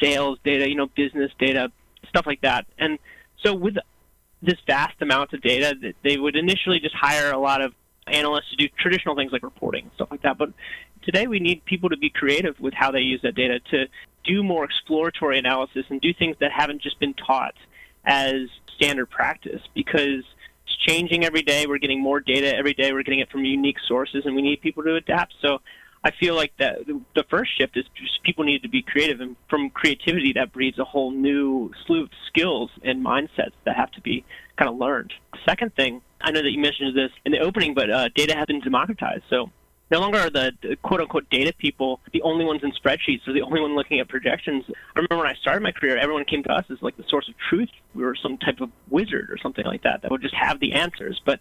sales 0.00 0.38
data, 0.44 0.68
you 0.68 0.74
know, 0.74 0.86
business 0.96 1.30
data, 1.38 1.70
stuff 2.08 2.26
like 2.26 2.40
that. 2.42 2.66
And 2.78 2.98
so 3.44 3.54
with 3.54 3.74
this 4.42 4.56
vast 4.66 5.00
amount 5.00 5.32
of 5.32 5.42
data, 5.42 5.74
they 6.02 6.16
would 6.16 6.36
initially 6.36 6.80
just 6.80 6.94
hire 6.94 7.30
a 7.30 7.38
lot 7.38 7.60
of 7.60 7.72
analysts 8.10 8.50
to 8.50 8.56
do 8.56 8.68
traditional 8.78 9.14
things 9.16 9.32
like 9.32 9.42
reporting, 9.42 9.84
and 9.84 9.92
stuff 9.94 10.08
like 10.10 10.22
that. 10.22 10.38
But 10.38 10.50
today 11.02 11.26
we 11.26 11.40
need 11.40 11.64
people 11.64 11.90
to 11.90 11.96
be 11.96 12.10
creative 12.10 12.58
with 12.60 12.74
how 12.74 12.90
they 12.90 13.00
use 13.00 13.20
that 13.22 13.34
data 13.34 13.60
to 13.70 13.86
do 14.24 14.42
more 14.42 14.64
exploratory 14.64 15.38
analysis 15.38 15.86
and 15.88 16.00
do 16.00 16.12
things 16.12 16.36
that 16.40 16.52
haven't 16.52 16.82
just 16.82 16.98
been 17.00 17.14
taught 17.14 17.54
as 18.04 18.48
standard 18.76 19.06
practice 19.06 19.62
because 19.74 20.24
it's 20.66 20.76
changing 20.86 21.24
every 21.24 21.42
day. 21.42 21.66
We're 21.66 21.78
getting 21.78 22.02
more 22.02 22.20
data 22.20 22.54
every 22.56 22.74
day. 22.74 22.92
We're 22.92 23.02
getting 23.02 23.20
it 23.20 23.30
from 23.30 23.44
unique 23.44 23.78
sources, 23.86 24.24
and 24.26 24.34
we 24.34 24.42
need 24.42 24.60
people 24.60 24.82
to 24.84 24.96
adapt. 24.96 25.34
So 25.40 25.60
I 26.04 26.10
feel 26.12 26.34
like 26.34 26.52
that 26.58 26.86
the 26.86 27.24
first 27.28 27.56
shift 27.58 27.76
is 27.76 27.84
just 27.94 28.22
people 28.22 28.44
need 28.44 28.62
to 28.62 28.68
be 28.68 28.82
creative, 28.82 29.20
and 29.20 29.36
from 29.50 29.70
creativity 29.70 30.32
that 30.34 30.52
breeds 30.52 30.78
a 30.78 30.84
whole 30.84 31.10
new 31.10 31.72
slew 31.86 32.04
of 32.04 32.10
skills 32.28 32.70
and 32.82 33.04
mindsets 33.04 33.54
that 33.64 33.76
have 33.76 33.90
to 33.92 34.00
be 34.00 34.24
kind 34.56 34.70
of 34.70 34.76
learned. 34.76 35.12
Second 35.44 35.74
thing, 35.74 36.02
I 36.20 36.30
know 36.30 36.42
that 36.42 36.50
you 36.50 36.60
mentioned 36.60 36.96
this 36.96 37.10
in 37.24 37.32
the 37.32 37.38
opening, 37.38 37.74
but 37.74 37.90
uh, 37.90 38.08
data 38.14 38.36
has 38.36 38.46
been 38.46 38.60
democratized. 38.60 39.24
So 39.30 39.50
no 39.90 40.00
longer 40.00 40.18
are 40.18 40.30
the, 40.30 40.52
the 40.62 40.76
quote 40.76 41.00
unquote 41.00 41.28
data 41.30 41.52
people 41.56 42.00
the 42.12 42.22
only 42.22 42.44
ones 42.44 42.60
in 42.62 42.72
spreadsheets 42.72 43.26
or 43.26 43.32
the 43.32 43.42
only 43.42 43.60
one 43.60 43.74
looking 43.74 44.00
at 44.00 44.08
projections. 44.08 44.64
I 44.68 44.72
remember 44.98 45.16
when 45.16 45.26
I 45.26 45.34
started 45.40 45.62
my 45.62 45.72
career, 45.72 45.96
everyone 45.96 46.24
came 46.24 46.42
to 46.44 46.52
us 46.52 46.64
as 46.70 46.78
like 46.82 46.96
the 46.96 47.04
source 47.08 47.28
of 47.28 47.34
truth. 47.48 47.70
We 47.94 48.04
were 48.04 48.16
some 48.20 48.38
type 48.38 48.60
of 48.60 48.70
wizard 48.90 49.30
or 49.30 49.38
something 49.38 49.64
like 49.64 49.82
that 49.82 50.02
that 50.02 50.10
would 50.10 50.22
just 50.22 50.34
have 50.34 50.60
the 50.60 50.74
answers. 50.74 51.20
But 51.24 51.40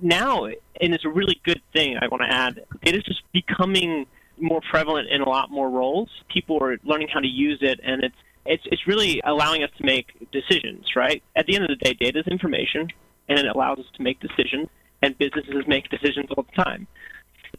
now, 0.00 0.44
and 0.44 0.94
it's 0.94 1.04
a 1.04 1.08
really 1.08 1.40
good 1.44 1.62
thing 1.72 1.96
I 2.00 2.08
want 2.08 2.22
to 2.22 2.30
add, 2.30 2.64
data 2.84 2.98
is 2.98 3.04
just 3.04 3.22
becoming 3.32 4.06
more 4.38 4.60
prevalent 4.70 5.08
in 5.08 5.22
a 5.22 5.28
lot 5.28 5.50
more 5.50 5.70
roles. 5.70 6.10
People 6.32 6.62
are 6.62 6.76
learning 6.84 7.08
how 7.08 7.20
to 7.20 7.28
use 7.28 7.58
it, 7.62 7.80
and 7.82 8.04
it's 8.04 8.16
it's 8.44 8.62
it's 8.66 8.86
really 8.86 9.20
allowing 9.24 9.62
us 9.64 9.70
to 9.78 9.84
make 9.84 10.30
decisions. 10.30 10.84
Right 10.94 11.22
at 11.34 11.46
the 11.46 11.54
end 11.54 11.64
of 11.64 11.70
the 11.70 11.76
day, 11.76 11.94
data 11.94 12.20
is 12.20 12.26
information, 12.26 12.88
and 13.28 13.38
it 13.38 13.46
allows 13.46 13.78
us 13.78 13.86
to 13.94 14.02
make 14.02 14.20
decisions. 14.20 14.68
And 15.02 15.16
businesses 15.18 15.64
make 15.66 15.90
decisions 15.90 16.30
all 16.36 16.44
the 16.44 16.62
time. 16.62 16.86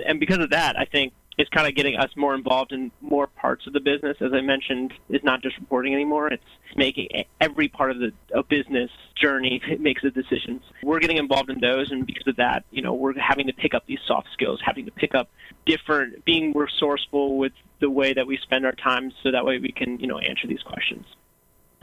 And 0.05 0.19
because 0.19 0.39
of 0.39 0.49
that, 0.49 0.77
I 0.77 0.85
think 0.85 1.13
it's 1.37 1.49
kind 1.51 1.67
of 1.67 1.75
getting 1.75 1.95
us 1.97 2.09
more 2.15 2.33
involved 2.33 2.71
in 2.71 2.91
more 2.99 3.27
parts 3.27 3.67
of 3.67 3.73
the 3.73 3.79
business. 3.79 4.17
As 4.21 4.33
I 4.33 4.41
mentioned, 4.41 4.91
it's 5.09 5.23
not 5.23 5.43
just 5.43 5.57
reporting 5.59 5.93
anymore. 5.93 6.27
It's 6.29 6.43
making 6.75 7.09
every 7.39 7.67
part 7.67 7.91
of 7.91 7.99
the 7.99 8.11
business 8.49 8.89
journey 9.15 9.61
makes 9.79 10.01
the 10.01 10.09
decisions. 10.09 10.63
We're 10.83 10.99
getting 10.99 11.17
involved 11.17 11.51
in 11.51 11.59
those, 11.59 11.91
and 11.91 12.07
because 12.07 12.27
of 12.27 12.37
that, 12.37 12.65
you 12.71 12.81
know, 12.81 12.93
we're 12.93 13.13
having 13.19 13.47
to 13.47 13.53
pick 13.53 13.75
up 13.75 13.85
these 13.85 13.99
soft 14.07 14.29
skills, 14.33 14.59
having 14.65 14.85
to 14.85 14.91
pick 14.91 15.13
up 15.13 15.29
different, 15.65 16.25
being 16.25 16.53
resourceful 16.53 17.37
with 17.37 17.53
the 17.79 17.89
way 17.89 18.13
that 18.13 18.25
we 18.25 18.37
spend 18.37 18.65
our 18.65 18.71
time, 18.71 19.11
so 19.21 19.31
that 19.31 19.45
way 19.45 19.59
we 19.59 19.71
can, 19.71 19.99
you 19.99 20.07
know, 20.07 20.17
answer 20.17 20.47
these 20.47 20.63
questions. 20.63 21.05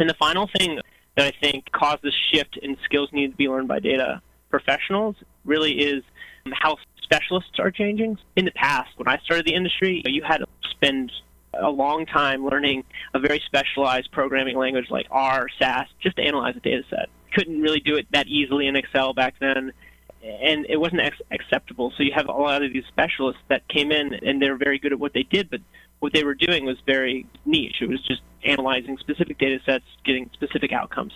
And 0.00 0.10
the 0.10 0.14
final 0.14 0.48
thing 0.58 0.80
that 1.16 1.26
I 1.26 1.32
think 1.40 1.70
caused 1.72 2.02
this 2.02 2.14
shift 2.32 2.56
in 2.62 2.76
skills 2.84 3.10
needed 3.12 3.32
to 3.32 3.36
be 3.36 3.48
learned 3.48 3.68
by 3.68 3.78
data 3.78 4.20
professionals 4.50 5.16
really 5.44 5.72
is 5.72 6.02
how 6.52 6.76
specialists 7.02 7.58
are 7.58 7.70
changing. 7.70 8.18
In 8.36 8.44
the 8.44 8.52
past, 8.52 8.90
when 8.96 9.08
I 9.08 9.18
started 9.24 9.46
the 9.46 9.54
industry, 9.54 10.02
you 10.04 10.22
had 10.22 10.38
to 10.38 10.46
spend 10.70 11.12
a 11.60 11.70
long 11.70 12.06
time 12.06 12.44
learning 12.44 12.84
a 13.14 13.20
very 13.20 13.40
specialized 13.46 14.10
programming 14.10 14.56
language 14.56 14.86
like 14.90 15.06
R, 15.10 15.48
SAS, 15.58 15.86
just 16.00 16.16
to 16.16 16.22
analyze 16.22 16.56
a 16.56 16.60
data 16.60 16.82
set. 16.90 17.08
Couldn't 17.32 17.60
really 17.60 17.80
do 17.80 17.96
it 17.96 18.06
that 18.12 18.26
easily 18.26 18.66
in 18.66 18.76
Excel 18.76 19.12
back 19.12 19.34
then, 19.40 19.72
and 20.22 20.66
it 20.68 20.76
wasn't 20.76 21.02
ex- 21.02 21.20
acceptable. 21.30 21.92
So 21.96 22.02
you 22.02 22.12
have 22.14 22.28
a 22.28 22.32
lot 22.32 22.62
of 22.62 22.72
these 22.72 22.84
specialists 22.88 23.42
that 23.48 23.66
came 23.68 23.92
in 23.92 24.14
and 24.14 24.40
they're 24.40 24.56
very 24.56 24.78
good 24.78 24.92
at 24.92 24.98
what 24.98 25.12
they 25.12 25.24
did, 25.24 25.50
but 25.50 25.60
what 26.00 26.12
they 26.12 26.24
were 26.24 26.34
doing 26.34 26.64
was 26.64 26.76
very 26.86 27.26
niche. 27.44 27.76
It 27.80 27.88
was 27.88 28.02
just 28.02 28.22
analyzing 28.44 28.98
specific 28.98 29.38
data 29.38 29.58
sets, 29.64 29.84
getting 30.04 30.30
specific 30.34 30.72
outcomes. 30.72 31.12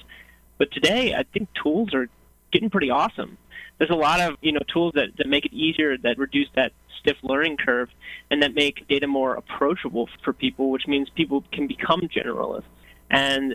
But 0.57 0.73
today, 0.73 1.15
I 1.15 1.25
think 1.25 1.49
tools 1.55 1.95
are 1.95 2.09
getting 2.51 2.71
pretty 2.71 2.91
awesome 2.91 3.39
there's 3.79 3.91
a 3.91 3.95
lot 3.95 4.21
of 4.21 4.37
you 4.41 4.53
know 4.53 4.61
tools 4.73 4.93
that, 4.95 5.17
that 5.17 5.27
make 5.27 5.47
it 5.47 5.53
easier 5.53 5.97
that 5.97 6.19
reduce 6.19 6.49
that 6.55 6.73
stiff 7.01 7.17
learning 7.23 7.57
curve 7.57 7.89
and 8.31 8.43
that 8.43 8.55
make 8.55 8.87
data 8.89 9.07
more 9.07 9.35
approachable 9.35 10.09
for 10.25 10.33
people, 10.33 10.71
which 10.71 10.87
means 10.87 11.09
people 11.11 11.45
can 11.53 11.67
become 11.67 12.03
generalists. 12.03 12.65
And 13.11 13.55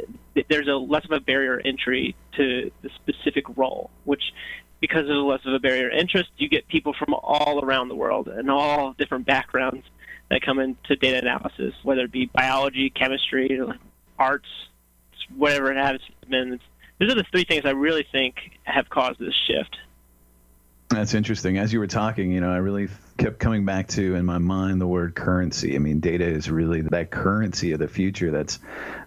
there's 0.50 0.68
a 0.68 0.76
less 0.76 1.06
of 1.06 1.12
a 1.12 1.20
barrier 1.20 1.62
entry 1.64 2.16
to 2.38 2.72
the 2.82 2.90
specific 2.96 3.46
role, 3.56 3.92
which 4.06 4.24
because 4.80 5.06
there's 5.06 5.20
less 5.20 5.42
of 5.46 5.54
a 5.54 5.60
barrier 5.60 5.90
interest, 5.90 6.30
you 6.38 6.50
get 6.50 6.68
people 6.68 6.94
from 6.98 7.14
all 7.14 7.64
around 7.64 7.90
the 7.90 7.96
world 7.96 8.28
and 8.28 8.50
all 8.50 8.94
different 8.94 9.26
backgrounds 9.26 9.86
that 10.34 10.42
come 10.42 10.58
into 10.58 10.96
data 10.96 11.20
analysis, 11.20 11.76
whether 11.84 12.02
it 12.02 12.12
be 12.12 12.26
biology, 12.26 12.90
chemistry, 12.90 13.60
arts, 14.18 14.48
whatever 15.36 15.72
it 15.72 15.78
has 15.78 16.00
been. 16.28 16.60
Those 17.00 17.12
are 17.12 17.16
the 17.16 17.26
three 17.32 17.44
things 17.44 17.66
I 17.66 17.72
really 17.72 18.06
think 18.12 18.36
have 18.64 18.90
caused 18.90 19.20
this 19.20 19.36
shift. 19.48 19.78
That's 20.94 21.16
interesting. 21.16 21.58
As 21.58 21.74
you 21.74 21.80
were 21.80 21.88
talking, 21.88 22.32
you 22.32 22.40
know, 22.40 22.52
I 22.52 22.58
really 22.58 22.88
kept 23.18 23.40
coming 23.40 23.66
back 23.66 23.88
to 23.90 24.16
in 24.16 24.26
my 24.26 24.38
mind 24.38 24.80
the 24.80 24.88
word 24.88 25.16
currency. 25.16 25.76
I 25.76 25.80
mean, 25.80 26.00
data 26.00 26.26
is 26.26 26.50
really 26.50 26.82
that 26.82 27.10
currency 27.10 27.72
of 27.72 27.80
the 27.80 27.88
future 27.88 28.32
that's 28.32 28.60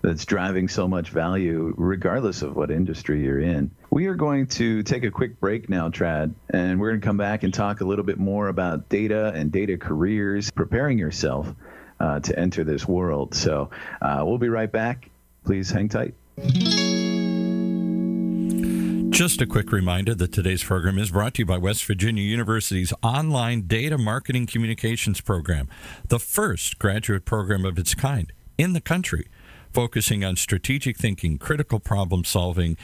that's 0.03 0.25
driving 0.25 0.69
so 0.69 0.89
much 0.89 1.11
value 1.11 1.73
regardless 1.77 2.43
of 2.43 2.57
what 2.57 2.71
industry 2.71 3.23
you're 3.23 3.41
in. 3.41 3.71
We 3.91 4.07
are 4.07 4.15
going 4.15 4.49
to 4.49 4.83
take 4.83 5.05
a 5.05 5.11
quick 5.11 5.39
break 5.39 5.69
now, 5.69 5.89
Trad, 5.89 6.35
and 6.51 6.81
we're 6.81 6.91
going 6.91 7.01
to 7.01 7.07
come 7.07 7.17
back 7.17 7.45
and 7.45 7.55
talk 7.55 7.81
a 7.81 7.85
little 7.85 8.05
bit 8.05 8.19
more 8.19 8.49
about 8.49 8.89
data 8.89 9.33
and 9.35 9.53
data 9.53 9.77
careers, 9.79 10.51
preparing 10.51 10.99
yourself 10.99 11.55
uh, 12.01 12.21
to 12.21 12.39
enter 12.39 12.65
this 12.65 12.87
world. 12.87 13.35
So, 13.35 13.71
uh, 14.03 14.23
we'll 14.27 14.39
be 14.39 14.49
right 14.49 14.71
back. 14.71 15.09
Please 15.45 15.71
hang 15.71 15.89
tight. 15.89 16.15
Just 19.17 19.41
a 19.41 19.47
quick 19.47 19.73
reminder 19.73 20.15
that 20.15 20.33
today's 20.35 20.63
program 20.63 20.99
is 20.99 21.11
brought 21.11 21.33
to 21.37 21.39
you 21.41 21.47
by 21.47 21.57
West 21.57 21.87
Virginia 21.87 22.23
University's 22.23 22.93
online 23.03 23.63
data 23.63 23.97
marketing 23.97 24.45
communications 24.45 25.23
program, 25.23 25.71
the 26.09 26.19
first 26.19 26.79
graduate 26.79 27.25
program 27.25 27.65
of 27.65 27.79
its 27.79 27.95
kind 27.95 28.31
in 28.59 28.75
the 28.75 28.81
country, 28.83 29.29
focusing 29.73 30.23
on 30.23 30.37
strategic 30.37 30.99
thinking, 30.99 31.39
critical 31.39 31.81
problem 31.81 32.25
solving, 32.25 32.77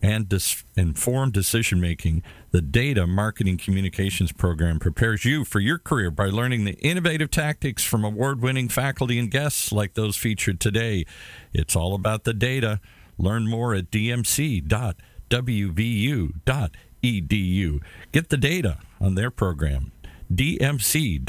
and 0.00 0.26
dis- 0.26 0.64
informed 0.74 1.34
decision 1.34 1.82
making. 1.82 2.22
The 2.50 2.62
Data 2.62 3.06
Marketing 3.06 3.58
Communications 3.58 4.32
program 4.32 4.78
prepares 4.78 5.26
you 5.26 5.44
for 5.44 5.60
your 5.60 5.76
career 5.76 6.10
by 6.10 6.28
learning 6.28 6.64
the 6.64 6.78
innovative 6.80 7.30
tactics 7.30 7.84
from 7.84 8.06
award 8.06 8.40
winning 8.40 8.70
faculty 8.70 9.18
and 9.18 9.30
guests 9.30 9.70
like 9.70 9.92
those 9.92 10.16
featured 10.16 10.60
today. 10.60 11.04
It's 11.52 11.76
all 11.76 11.94
about 11.94 12.24
the 12.24 12.32
data. 12.32 12.80
Learn 13.18 13.46
more 13.46 13.74
at 13.74 13.90
dmc.com 13.90 14.94
dmc.wvu.edu. 15.42 17.82
Get 18.12 18.28
the 18.28 18.36
data 18.36 18.78
on 19.00 19.14
their 19.14 19.30
program, 19.30 19.92
dmc.wvu.edu. 20.32 21.24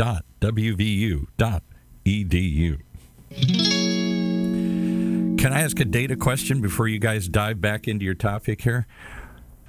Can 5.38 5.54
I 5.54 5.62
ask 5.62 5.80
a 5.80 5.86
data 5.86 6.16
question 6.16 6.62
before 6.62 6.88
you 6.88 6.98
guys 7.00 7.28
dive 7.28 7.62
back 7.62 7.88
into 7.88 8.06
your 8.06 8.16
topic 8.16 8.62
here? 8.62 8.88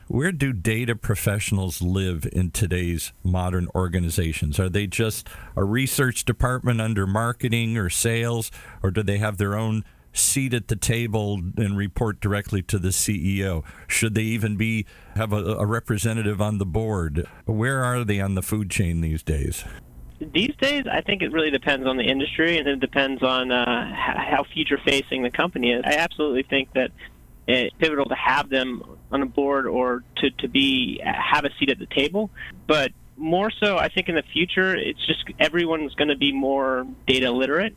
Where 0.09 0.31
do 0.31 0.53
data 0.53 0.95
professionals 0.95 1.83
live 1.83 2.29
in 2.33 2.53
today's 2.53 3.13
modern 3.25 3.67
organizations? 3.75 4.61
Are 4.61 4.69
they 4.69 4.87
just 4.87 5.29
a 5.57 5.65
research 5.65 6.25
department 6.25 6.81
under 6.81 7.09
marketing 7.09 7.77
or 7.77 7.91
sales, 7.91 8.53
or 8.85 8.93
do 8.93 9.03
they 9.03 9.19
have 9.19 9.37
their 9.37 9.57
own 9.57 9.85
seat 10.17 10.55
at 10.55 10.69
the 10.69 10.77
table 10.77 11.41
and 11.57 11.77
report 11.77 12.21
directly 12.21 12.63
to 12.63 12.79
the 12.79 12.89
CEO? 12.89 13.65
Should 13.87 14.15
they 14.15 14.23
even 14.23 14.57
be 14.57 14.87
have 15.15 15.33
a, 15.33 15.57
a 15.57 15.67
representative 15.67 16.41
on 16.41 16.59
the 16.59 16.67
board? 16.67 17.27
Where 17.45 17.85
are 17.85 18.05
they 18.05 18.21
on 18.21 18.35
the 18.35 18.43
food 18.43 18.71
chain 18.71 19.01
these 19.01 19.23
days? 19.23 19.65
These 20.19 20.55
days, 20.61 20.85
I 20.91 21.03
think 21.03 21.23
it 21.23 21.31
really 21.33 21.51
depends 21.51 21.87
on 21.87 21.99
the 21.99 22.05
industry 22.05 22.57
and 22.57 22.67
it 22.67 22.81
depends 22.81 23.23
on 23.23 23.53
uh, 23.53 23.95
how 23.95 24.45
future 24.53 24.79
facing 24.85 25.23
the 25.23 25.31
company 25.31 25.73
is. 25.73 25.83
I 25.85 25.97
absolutely 25.97 26.43
think 26.43 26.73
that 26.73 26.91
it's 27.47 27.75
pivotal 27.79 28.07
to 28.07 28.15
have 28.15 28.49
them 28.49 28.83
on 29.13 29.23
a 29.23 29.27
board 29.27 29.67
or 29.67 30.03
to, 30.17 30.31
to 30.31 30.49
be 30.49 31.01
have 31.05 31.45
a 31.45 31.51
seat 31.59 31.71
at 31.71 31.79
the 31.79 31.87
table. 31.87 32.31
But 32.67 32.93
more 33.17 33.51
so, 33.51 33.77
I 33.77 33.89
think 33.89 34.09
in 34.09 34.15
the 34.15 34.25
future, 34.33 34.75
it's 34.75 35.05
just 35.07 35.25
everyone's 35.39 35.95
going 35.95 36.09
to 36.09 36.17
be 36.17 36.33
more 36.33 36.87
data 37.07 37.31
literate 37.31 37.77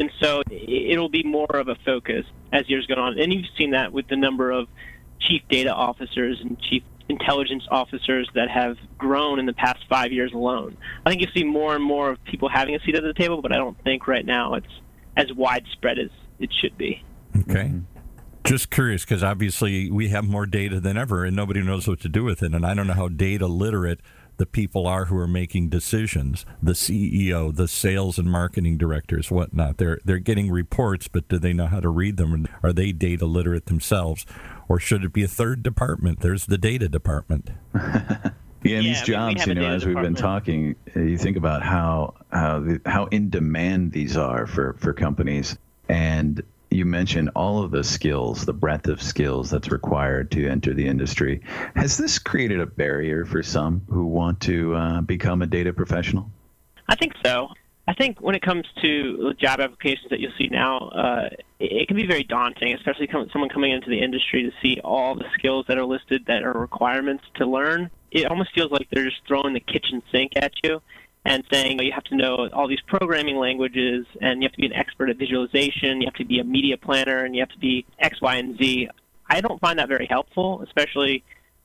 and 0.00 0.10
so 0.20 0.42
it'll 0.50 1.08
be 1.08 1.22
more 1.22 1.54
of 1.54 1.68
a 1.68 1.76
focus 1.84 2.24
as 2.52 2.68
years 2.68 2.86
go 2.86 2.94
on. 2.94 3.20
And 3.20 3.32
you've 3.32 3.46
seen 3.56 3.70
that 3.70 3.92
with 3.92 4.08
the 4.08 4.16
number 4.16 4.50
of 4.50 4.66
chief 5.20 5.42
data 5.48 5.72
officers 5.72 6.40
and 6.40 6.60
chief 6.60 6.82
intelligence 7.08 7.64
officers 7.70 8.28
that 8.34 8.48
have 8.48 8.76
grown 8.96 9.38
in 9.38 9.46
the 9.46 9.52
past 9.52 9.80
five 9.88 10.12
years 10.12 10.32
alone. 10.32 10.76
I 11.04 11.10
think 11.10 11.20
you 11.20 11.28
see 11.34 11.44
more 11.44 11.74
and 11.74 11.84
more 11.84 12.10
of 12.10 12.24
people 12.24 12.48
having 12.48 12.74
a 12.74 12.80
seat 12.80 12.94
at 12.94 13.02
the 13.02 13.12
table, 13.12 13.42
but 13.42 13.52
I 13.52 13.56
don't 13.56 13.76
think 13.84 14.08
right 14.08 14.24
now 14.24 14.54
it's 14.54 14.72
as 15.16 15.32
widespread 15.32 15.98
as 15.98 16.10
it 16.38 16.50
should 16.60 16.78
be. 16.78 17.04
Okay. 17.36 17.66
Mm-hmm. 17.66 17.80
Just 18.44 18.70
curious, 18.70 19.04
because 19.04 19.22
obviously 19.22 19.90
we 19.90 20.08
have 20.08 20.24
more 20.24 20.46
data 20.46 20.80
than 20.80 20.96
ever, 20.96 21.24
and 21.24 21.36
nobody 21.36 21.62
knows 21.62 21.86
what 21.86 22.00
to 22.00 22.08
do 22.08 22.24
with 22.24 22.42
it. 22.42 22.54
And 22.54 22.64
I 22.64 22.72
don't 22.72 22.86
know 22.86 22.94
how 22.94 23.08
data 23.08 23.46
literate 23.46 24.00
the 24.40 24.46
people 24.46 24.86
are 24.86 25.04
who 25.04 25.18
are 25.18 25.28
making 25.28 25.68
decisions 25.68 26.46
the 26.62 26.72
ceo 26.72 27.54
the 27.54 27.68
sales 27.68 28.18
and 28.18 28.30
marketing 28.30 28.78
directors 28.78 29.30
whatnot. 29.30 29.76
They're 29.76 29.98
they're 30.02 30.18
getting 30.18 30.50
reports 30.50 31.08
but 31.08 31.28
do 31.28 31.38
they 31.38 31.52
know 31.52 31.66
how 31.66 31.80
to 31.80 31.90
read 31.90 32.16
them? 32.16 32.48
Are 32.62 32.72
they 32.72 32.92
data 32.92 33.26
literate 33.26 33.66
themselves? 33.66 34.24
Or 34.66 34.78
should 34.80 35.04
it 35.04 35.12
be 35.12 35.22
a 35.24 35.28
third 35.28 35.62
department? 35.62 36.20
There's 36.20 36.46
the 36.46 36.56
data 36.56 36.88
department. 36.88 37.50
Yeah, 38.62 38.76
and 38.76 38.84
yeah, 38.84 38.92
these 38.92 39.02
jobs, 39.02 39.46
you 39.46 39.54
know, 39.54 39.74
as 39.74 39.86
we've 39.86 39.94
been 39.96 40.14
talking, 40.14 40.76
uh, 40.94 41.00
you 41.00 41.16
think 41.16 41.38
about 41.38 41.62
how 41.62 42.12
how 42.30 42.58
the, 42.60 42.78
how 42.84 43.06
in 43.06 43.30
demand 43.30 43.92
these 43.92 44.18
are 44.18 44.46
for 44.46 44.74
for 44.74 44.92
companies, 44.92 45.56
and 45.88 46.42
you 46.70 46.84
mentioned 46.84 47.30
all 47.34 47.62
of 47.62 47.70
the 47.70 47.82
skills, 47.82 48.44
the 48.44 48.52
breadth 48.52 48.86
of 48.86 49.02
skills 49.02 49.50
that's 49.50 49.70
required 49.70 50.30
to 50.32 50.48
enter 50.48 50.72
the 50.72 50.86
industry. 50.86 51.42
Has 51.74 51.96
this 51.96 52.18
created 52.18 52.60
a 52.60 52.66
barrier 52.66 53.24
for 53.24 53.42
some 53.42 53.82
who 53.88 54.06
want 54.06 54.40
to 54.42 54.74
uh, 54.74 55.00
become 55.00 55.42
a 55.42 55.46
data 55.46 55.72
professional? 55.72 56.30
I 56.88 56.94
think 56.94 57.14
so. 57.24 57.48
I 57.88 57.94
think 57.94 58.20
when 58.20 58.36
it 58.36 58.42
comes 58.42 58.66
to 58.82 59.34
job 59.34 59.58
applications 59.58 60.10
that 60.10 60.20
you'll 60.20 60.32
see 60.38 60.46
now, 60.46 60.78
uh, 60.90 61.28
it, 61.58 61.88
can 61.88 61.96
be 61.96 62.06
very 62.06 62.22
daunting, 62.22 62.72
especially 62.74 63.08
someone 63.32 63.48
coming 63.48 63.72
into 63.72 63.90
the 63.90 64.00
industry 64.00 64.44
to 64.44 64.52
see 64.62 64.80
all 64.84 65.16
the 65.16 65.24
skills 65.34 65.64
that 65.66 65.76
are 65.76 65.84
listed 65.84 66.24
that 66.26 66.44
are 66.44 66.52
requirements 66.52 67.24
to 67.34 67.46
learn. 67.46 67.90
It 68.12 68.26
almost 68.26 68.54
feels 68.54 68.70
like 68.70 68.86
they're 68.92 69.06
just 69.06 69.26
throwing 69.26 69.54
the 69.54 69.60
kitchen 69.60 70.02
sink 70.12 70.32
at 70.36 70.52
you 70.62 70.80
and 71.24 71.44
saying 71.52 71.78
you 71.80 71.92
have 71.92 72.04
to 72.04 72.16
know 72.16 72.48
all 72.52 72.66
these 72.66 72.80
programming 72.86 73.36
languages 73.36 74.06
and 74.20 74.42
you 74.42 74.48
have 74.48 74.52
to 74.52 74.60
be 74.60 74.66
an 74.66 74.72
expert 74.72 75.10
at 75.10 75.16
visualization, 75.16 76.00
you 76.00 76.06
have 76.06 76.14
to 76.14 76.24
be 76.24 76.38
a 76.38 76.44
media 76.44 76.76
planner, 76.76 77.24
and 77.24 77.34
you 77.34 77.42
have 77.42 77.50
to 77.50 77.58
be 77.58 77.84
X, 77.98 78.20
Y, 78.20 78.36
and 78.36 78.56
Z. 78.58 78.88
I 79.28 79.40
don't 79.40 79.60
find 79.60 79.78
that 79.78 79.88
very 79.88 80.06
helpful, 80.06 80.62
especially 80.62 81.22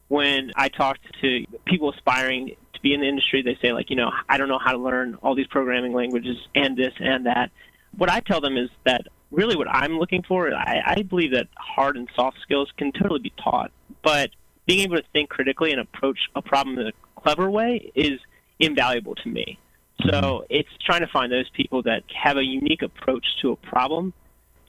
when 0.07 0.51
I 0.55 0.69
talk 0.69 0.97
to 1.21 1.45
people 1.65 1.91
aspiring 1.91 2.55
to 2.74 2.81
be 2.81 2.93
in 2.93 3.01
the 3.01 3.07
industry. 3.07 3.41
They 3.41 3.57
say, 3.62 3.74
like, 3.74 3.89
you 3.89 3.95
know, 3.95 4.12
I 4.29 4.38
don't 4.38 4.50
know 4.50 4.59
how 4.59 4.71
to 4.71 4.77
learn 4.77 5.15
all 5.24 5.35
these 5.35 5.47
programming 5.47 5.93
languages 5.93 6.38
and 6.53 6.77
this 6.77 6.93
and 7.00 7.25
that. 7.25 7.50
What 7.97 8.09
I 8.09 8.19
tell 8.19 8.41
them 8.41 8.57
is 8.57 8.69
that 8.83 9.07
really 9.31 9.55
what 9.55 9.67
I'm 9.69 9.97
looking 9.97 10.24
for, 10.24 10.53
I, 10.53 10.81
I 10.85 11.01
believe 11.01 11.31
that 11.31 11.47
hard 11.55 11.97
and 11.97 12.09
soft 12.15 12.38
skills 12.41 12.71
can 12.77 12.91
totally 12.91 13.21
be 13.21 13.33
taught, 13.41 13.71
but 14.03 14.31
being 14.65 14.81
able 14.81 14.97
to 14.97 15.03
think 15.13 15.29
critically 15.29 15.71
and 15.71 15.79
approach 15.79 16.19
a 16.35 16.41
problem 16.41 16.77
in 16.77 16.88
a 16.88 16.91
clever 17.19 17.50
way 17.50 17.91
is 17.95 18.19
invaluable 18.59 19.15
to 19.15 19.29
me. 19.29 19.59
So 20.01 20.09
mm-hmm. 20.09 20.45
it's 20.50 20.69
trying 20.85 21.01
to 21.01 21.07
find 21.07 21.31
those 21.31 21.50
people 21.51 21.83
that 21.83 22.03
have 22.13 22.38
a 22.38 22.43
unique 22.43 22.81
approach 22.81 23.25
to 23.41 23.51
a 23.51 23.55
problem. 23.55 24.13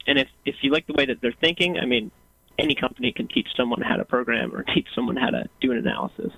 And 0.06 0.18
if, 0.18 0.28
if 0.44 0.56
you 0.62 0.70
like 0.70 0.86
the 0.86 0.94
way 0.94 1.06
that 1.06 1.20
they're 1.20 1.34
thinking, 1.40 1.78
I 1.78 1.86
mean, 1.86 2.10
any 2.58 2.74
company 2.74 3.12
can 3.12 3.28
teach 3.28 3.48
someone 3.56 3.80
how 3.80 3.96
to 3.96 4.04
program 4.04 4.54
or 4.54 4.62
teach 4.74 4.86
someone 4.94 5.16
how 5.16 5.30
to 5.30 5.48
do 5.60 5.72
an 5.72 5.78
analysis. 5.78 6.32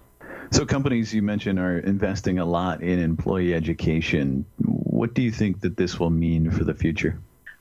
So, 0.50 0.64
companies 0.64 1.12
you 1.12 1.22
mentioned 1.22 1.58
are 1.58 1.78
investing 1.78 2.38
a 2.38 2.44
lot 2.44 2.82
in 2.82 2.98
employee 2.98 3.54
education. 3.54 4.46
What 4.58 5.14
do 5.14 5.22
you 5.22 5.30
think 5.30 5.60
that 5.60 5.76
this 5.76 5.98
will 5.98 6.10
mean 6.10 6.50
for 6.50 6.64
the 6.64 6.74
future? 6.74 7.18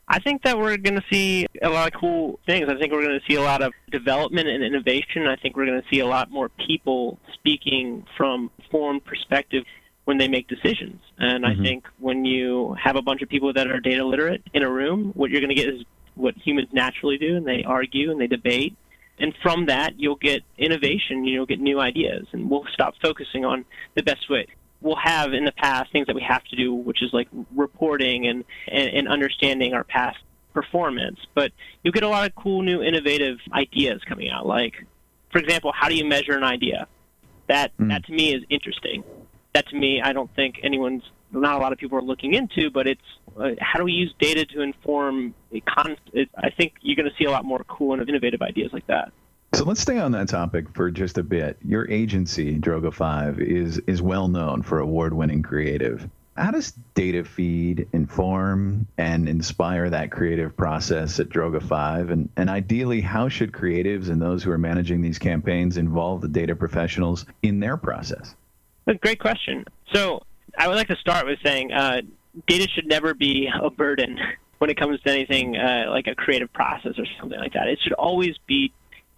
I 0.10 0.20
think 0.20 0.44
that 0.44 0.58
we're 0.58 0.78
going 0.78 0.96
to 0.96 1.04
see 1.12 1.48
a 1.62 1.70
lot 1.70 1.94
of 1.94 2.00
cool 2.00 2.40
things. 2.46 2.70
I 2.70 2.78
think 2.78 2.94
we're 2.94 3.04
going 3.04 3.20
to 3.20 3.26
see 3.28 3.36
a 3.36 3.42
lot 3.42 3.62
of 3.62 3.74
development 3.92 4.48
and 4.48 4.64
innovation. 4.64 5.28
I 5.28 5.36
think 5.36 5.58
we're 5.58 5.66
going 5.66 5.82
to 5.82 5.88
see 5.90 6.00
a 6.00 6.08
lot 6.08 6.32
more 6.32 6.50
people 6.50 7.20
speaking 7.34 8.06
from 8.16 8.50
formed 8.72 9.04
perspective 9.04 9.66
when 10.06 10.18
they 10.18 10.30
make 10.30 10.48
decisions. 10.48 11.02
And 11.18 11.44
mm-hmm. 11.44 11.60
I 11.60 11.64
think 11.64 11.86
when 12.00 12.24
you 12.24 12.76
have 12.82 12.96
a 12.96 13.02
bunch 13.02 13.22
of 13.22 13.28
people 13.28 13.52
that 13.52 13.68
are 13.68 13.82
data 13.82 14.06
literate 14.06 14.44
in 14.54 14.64
a 14.64 14.72
room, 14.72 15.12
what 15.16 15.30
you're 15.30 15.42
going 15.42 15.54
to 15.54 15.62
get 15.62 15.68
is 15.68 15.84
what 16.16 16.36
humans 16.38 16.70
naturally 16.72 17.18
do, 17.18 17.36
and 17.36 17.46
they 17.46 17.66
argue 17.66 18.10
and 18.10 18.20
they 18.20 18.28
debate. 18.28 18.78
And 19.20 19.34
from 19.44 19.66
that, 19.66 20.00
you'll 20.00 20.16
get 20.16 20.44
innovation. 20.58 21.26
You'll 21.26 21.46
get 21.46 21.60
new 21.60 21.82
ideas, 21.82 22.28
and 22.32 22.50
we'll 22.50 22.66
stop 22.72 22.94
focusing 23.02 23.44
on 23.44 23.66
the 23.96 24.04
best 24.04 24.30
way. 24.30 24.48
We'll 24.82 24.96
have 24.96 25.34
in 25.34 25.46
the 25.46 25.52
past 25.52 25.92
things 25.92 26.08
that 26.08 26.16
we 26.16 26.22
have 26.22 26.44
to 26.46 26.56
do, 26.56 26.74
which 26.74 27.02
is 27.02 27.12
like 27.14 27.28
reporting 27.56 28.28
and, 28.28 28.46
and, 28.68 28.90
and 28.90 29.08
understanding 29.08 29.74
our 29.74 29.84
past 29.84 30.18
performance. 30.54 31.20
But 31.34 31.52
you'll 31.84 31.94
get 31.94 32.04
a 32.04 32.10
lot 32.10 32.28
of 32.28 32.36
cool, 32.36 32.62
new, 32.62 32.82
innovative 32.82 33.38
ideas 33.54 34.02
coming 34.08 34.30
out. 34.30 34.46
Like, 34.46 34.86
for 35.32 35.40
example, 35.40 35.72
how 35.76 35.88
do 35.90 35.96
you 35.96 36.06
measure 36.06 36.34
an 36.34 36.44
idea? 36.44 36.88
That 37.48 37.76
mm. 37.78 37.90
that 37.90 38.06
to 38.06 38.12
me 38.12 38.34
is 38.34 38.44
interesting. 38.50 39.04
That 39.54 39.68
to 39.70 39.76
me, 39.76 40.02
I 40.02 40.14
don't 40.14 40.34
think 40.36 40.60
anyone's 40.64 41.04
not 41.32 41.56
a 41.56 41.60
lot 41.60 41.74
of 41.74 41.80
people 41.80 41.98
are 41.98 42.04
looking 42.04 42.34
into, 42.34 42.70
but 42.70 42.88
it's 42.88 43.02
uh, 43.38 43.52
how 43.60 43.80
do 43.80 43.86
we 43.86 43.92
use 43.92 44.14
data 44.20 44.46
to 44.46 44.62
inform 44.62 45.34
a 45.52 45.60
con- 45.62 45.98
it, 46.14 46.30
I 46.38 46.50
think 46.50 46.74
you're 46.82 46.96
going 46.96 47.10
to 47.10 47.16
see 47.18 47.26
a 47.26 47.32
lot 47.32 47.46
more 47.46 47.64
cool 47.68 47.94
and 47.94 48.08
innovative 48.08 48.42
ideas 48.42 48.72
like 48.74 48.88
that. 48.88 49.12
So 49.58 49.66
let's 49.66 49.82
stay 49.82 49.98
on 49.98 50.12
that 50.12 50.30
topic 50.30 50.70
for 50.76 50.92
just 50.92 51.18
a 51.18 51.24
bit. 51.24 51.58
Your 51.66 51.90
agency, 51.90 52.60
Droga 52.60 52.94
5, 52.94 53.40
is 53.40 53.82
is 53.88 54.04
well 54.04 54.28
known 54.28 54.62
for 54.62 54.78
award-winning 54.78 55.42
creative. 55.42 56.08
How 56.36 56.52
does 56.52 56.74
data 56.94 57.24
feed 57.24 57.88
inform 57.92 58.86
and 59.00 59.28
inspire 59.28 59.90
that 59.90 60.12
creative 60.12 60.56
process 60.56 61.20
at 61.20 61.30
Droga 61.30 61.60
5? 61.60 62.12
And, 62.12 62.30
and 62.38 62.52
ideally, 62.52 63.02
how 63.02 63.30
should 63.30 63.52
creatives 63.52 64.10
and 64.10 64.22
those 64.22 64.44
who 64.44 64.52
are 64.52 64.60
managing 64.60 65.02
these 65.02 65.18
campaigns 65.18 65.78
involve 65.78 66.22
the 66.22 66.28
data 66.28 66.56
professionals 66.56 67.26
in 67.42 67.60
their 67.60 67.78
process? 67.78 68.36
Great 69.02 69.20
question. 69.20 69.66
So 69.92 70.22
I 70.56 70.68
would 70.68 70.78
like 70.78 70.90
to 70.90 70.98
start 70.98 71.26
with 71.26 71.40
saying 71.44 71.72
uh, 71.72 72.02
data 72.46 72.68
should 72.76 72.86
never 72.86 73.16
be 73.16 73.50
a 73.60 73.72
burden 73.72 74.20
when 74.60 74.70
it 74.70 74.78
comes 74.78 75.02
to 75.02 75.10
anything 75.10 75.58
uh, 75.58 75.86
like 75.90 76.06
a 76.06 76.14
creative 76.14 76.54
process 76.54 76.94
or 77.00 77.08
something 77.20 77.40
like 77.40 77.54
that. 77.54 77.68
It 77.68 77.80
should 77.82 77.94
always 77.94 78.36
be 78.46 78.72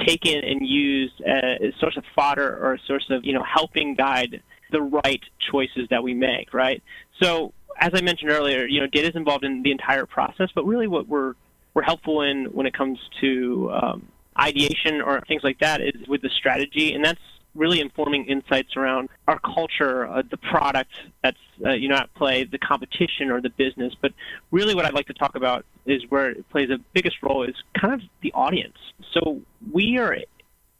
taken 0.05 0.43
and 0.43 0.67
used 0.67 1.21
as 1.21 1.61
a 1.61 1.73
source 1.79 1.97
of 1.97 2.03
fodder 2.15 2.57
or 2.61 2.73
a 2.73 2.79
source 2.87 3.05
of 3.09 3.23
you 3.23 3.33
know 3.33 3.43
helping 3.43 3.95
guide 3.95 4.41
the 4.71 4.81
right 4.81 5.21
choices 5.51 5.87
that 5.89 6.03
we 6.03 6.13
make. 6.13 6.53
Right. 6.53 6.81
So 7.21 7.53
as 7.79 7.91
I 7.93 8.01
mentioned 8.01 8.29
earlier, 8.31 8.65
you 8.65 8.81
know, 8.81 8.87
data 8.87 9.09
is 9.09 9.15
involved 9.15 9.43
in 9.45 9.63
the 9.63 9.71
entire 9.71 10.05
process, 10.05 10.49
but 10.53 10.65
really 10.65 10.87
what 10.87 11.07
we're 11.07 11.33
we're 11.73 11.83
helpful 11.83 12.23
in 12.23 12.45
when 12.45 12.65
it 12.65 12.73
comes 12.73 12.99
to 13.21 13.71
um, 13.71 14.07
ideation 14.39 15.01
or 15.01 15.21
things 15.27 15.43
like 15.43 15.59
that 15.59 15.81
is 15.81 16.07
with 16.07 16.21
the 16.21 16.29
strategy, 16.29 16.93
and 16.93 17.03
that's 17.03 17.19
really 17.55 17.79
informing 17.79 18.25
insights 18.25 18.75
around 18.75 19.09
our 19.27 19.39
culture, 19.39 20.07
uh, 20.07 20.21
the 20.29 20.37
product 20.37 20.91
that's 21.23 21.37
uh, 21.65 21.71
you 21.71 21.87
know 21.87 21.95
at 21.95 22.13
play, 22.13 22.43
the 22.43 22.57
competition 22.57 23.29
or 23.29 23.41
the 23.41 23.49
business. 23.49 23.93
But 23.99 24.13
really, 24.51 24.75
what 24.75 24.85
I'd 24.85 24.93
like 24.93 25.07
to 25.07 25.13
talk 25.13 25.35
about 25.35 25.65
is 25.85 26.03
where 26.09 26.29
it 26.29 26.49
plays 26.49 26.69
the 26.69 26.79
biggest 26.93 27.17
role 27.21 27.43
is 27.43 27.55
kind 27.79 27.93
of 27.93 28.01
the 28.21 28.31
audience. 28.33 28.77
So 29.13 29.41
we 29.71 29.97
are 29.97 30.17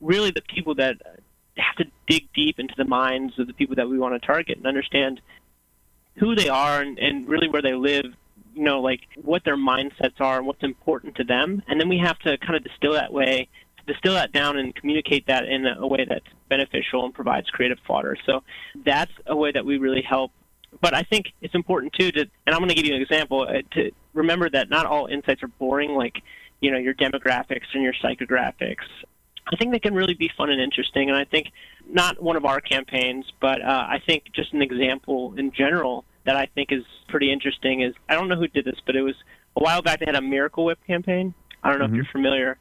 really 0.01 0.31
the 0.31 0.41
people 0.41 0.75
that 0.75 0.95
have 1.57 1.75
to 1.77 1.85
dig 2.07 2.29
deep 2.33 2.59
into 2.59 2.73
the 2.77 2.85
minds 2.85 3.37
of 3.37 3.47
the 3.47 3.53
people 3.53 3.75
that 3.75 3.89
we 3.89 3.97
want 3.99 4.19
to 4.19 4.25
target 4.25 4.57
and 4.57 4.65
understand 4.65 5.19
who 6.15 6.35
they 6.35 6.49
are 6.49 6.81
and, 6.81 6.97
and 6.99 7.27
really 7.27 7.49
where 7.49 7.61
they 7.61 7.73
live 7.73 8.05
you 8.53 8.63
know 8.63 8.81
like 8.81 9.01
what 9.21 9.43
their 9.43 9.57
mindsets 9.57 10.19
are 10.19 10.37
and 10.37 10.47
what's 10.47 10.63
important 10.63 11.15
to 11.15 11.23
them 11.23 11.61
and 11.67 11.79
then 11.79 11.89
we 11.89 11.97
have 11.97 12.17
to 12.19 12.37
kind 12.39 12.55
of 12.55 12.63
distill 12.63 12.93
that 12.93 13.11
way 13.11 13.47
distill 13.89 14.13
that 14.13 14.31
down 14.31 14.57
and 14.57 14.75
communicate 14.75 15.27
that 15.27 15.45
in 15.45 15.65
a 15.65 15.85
way 15.85 16.05
that's 16.07 16.25
beneficial 16.47 17.05
and 17.05 17.13
provides 17.13 17.49
creative 17.49 17.79
fodder. 17.87 18.15
So 18.25 18.43
that's 18.85 19.11
a 19.25 19.35
way 19.35 19.51
that 19.51 19.65
we 19.65 19.77
really 19.77 20.01
help. 20.01 20.31
But 20.81 20.93
I 20.93 21.03
think 21.03 21.27
it's 21.41 21.55
important 21.55 21.93
too 21.93 22.11
to, 22.11 22.21
and 22.21 22.53
I'm 22.53 22.59
going 22.59 22.69
to 22.69 22.75
give 22.75 22.85
you 22.85 22.95
an 22.95 23.01
example, 23.01 23.41
uh, 23.41 23.61
to 23.71 23.91
remember 24.13 24.49
that 24.51 24.69
not 24.69 24.85
all 24.85 25.07
insights 25.07 25.41
are 25.43 25.47
boring, 25.47 25.91
like, 25.91 26.21
you 26.61 26.71
know, 26.71 26.77
your 26.77 26.93
demographics 26.93 27.65
and 27.73 27.83
your 27.83 27.93
psychographics. 27.93 28.85
I 29.51 29.55
think 29.57 29.71
they 29.71 29.79
can 29.79 29.95
really 29.95 30.13
be 30.13 30.29
fun 30.37 30.51
and 30.51 30.61
interesting. 30.61 31.09
And 31.09 31.17
I 31.17 31.25
think 31.25 31.47
not 31.89 32.21
one 32.21 32.35
of 32.35 32.45
our 32.45 32.61
campaigns, 32.61 33.25
but 33.41 33.61
uh, 33.63 33.87
I 33.89 33.99
think 34.05 34.25
just 34.33 34.53
an 34.53 34.61
example 34.61 35.33
in 35.37 35.51
general 35.51 36.05
that 36.25 36.35
I 36.35 36.45
think 36.53 36.71
is 36.71 36.83
pretty 37.07 37.31
interesting 37.31 37.81
is 37.81 37.95
I 38.07 38.13
don't 38.13 38.27
know 38.27 38.35
who 38.35 38.47
did 38.47 38.65
this, 38.65 38.79
but 38.85 38.95
it 38.95 39.01
was 39.01 39.15
a 39.55 39.63
while 39.63 39.81
back 39.81 39.99
they 39.99 40.05
had 40.05 40.15
a 40.15 40.21
Miracle 40.21 40.65
Whip 40.65 40.79
campaign. 40.85 41.33
I 41.63 41.69
don't 41.69 41.79
know 41.79 41.85
mm-hmm. 41.85 41.95
if 41.95 41.97
you're 41.97 42.11
familiar. 42.11 42.57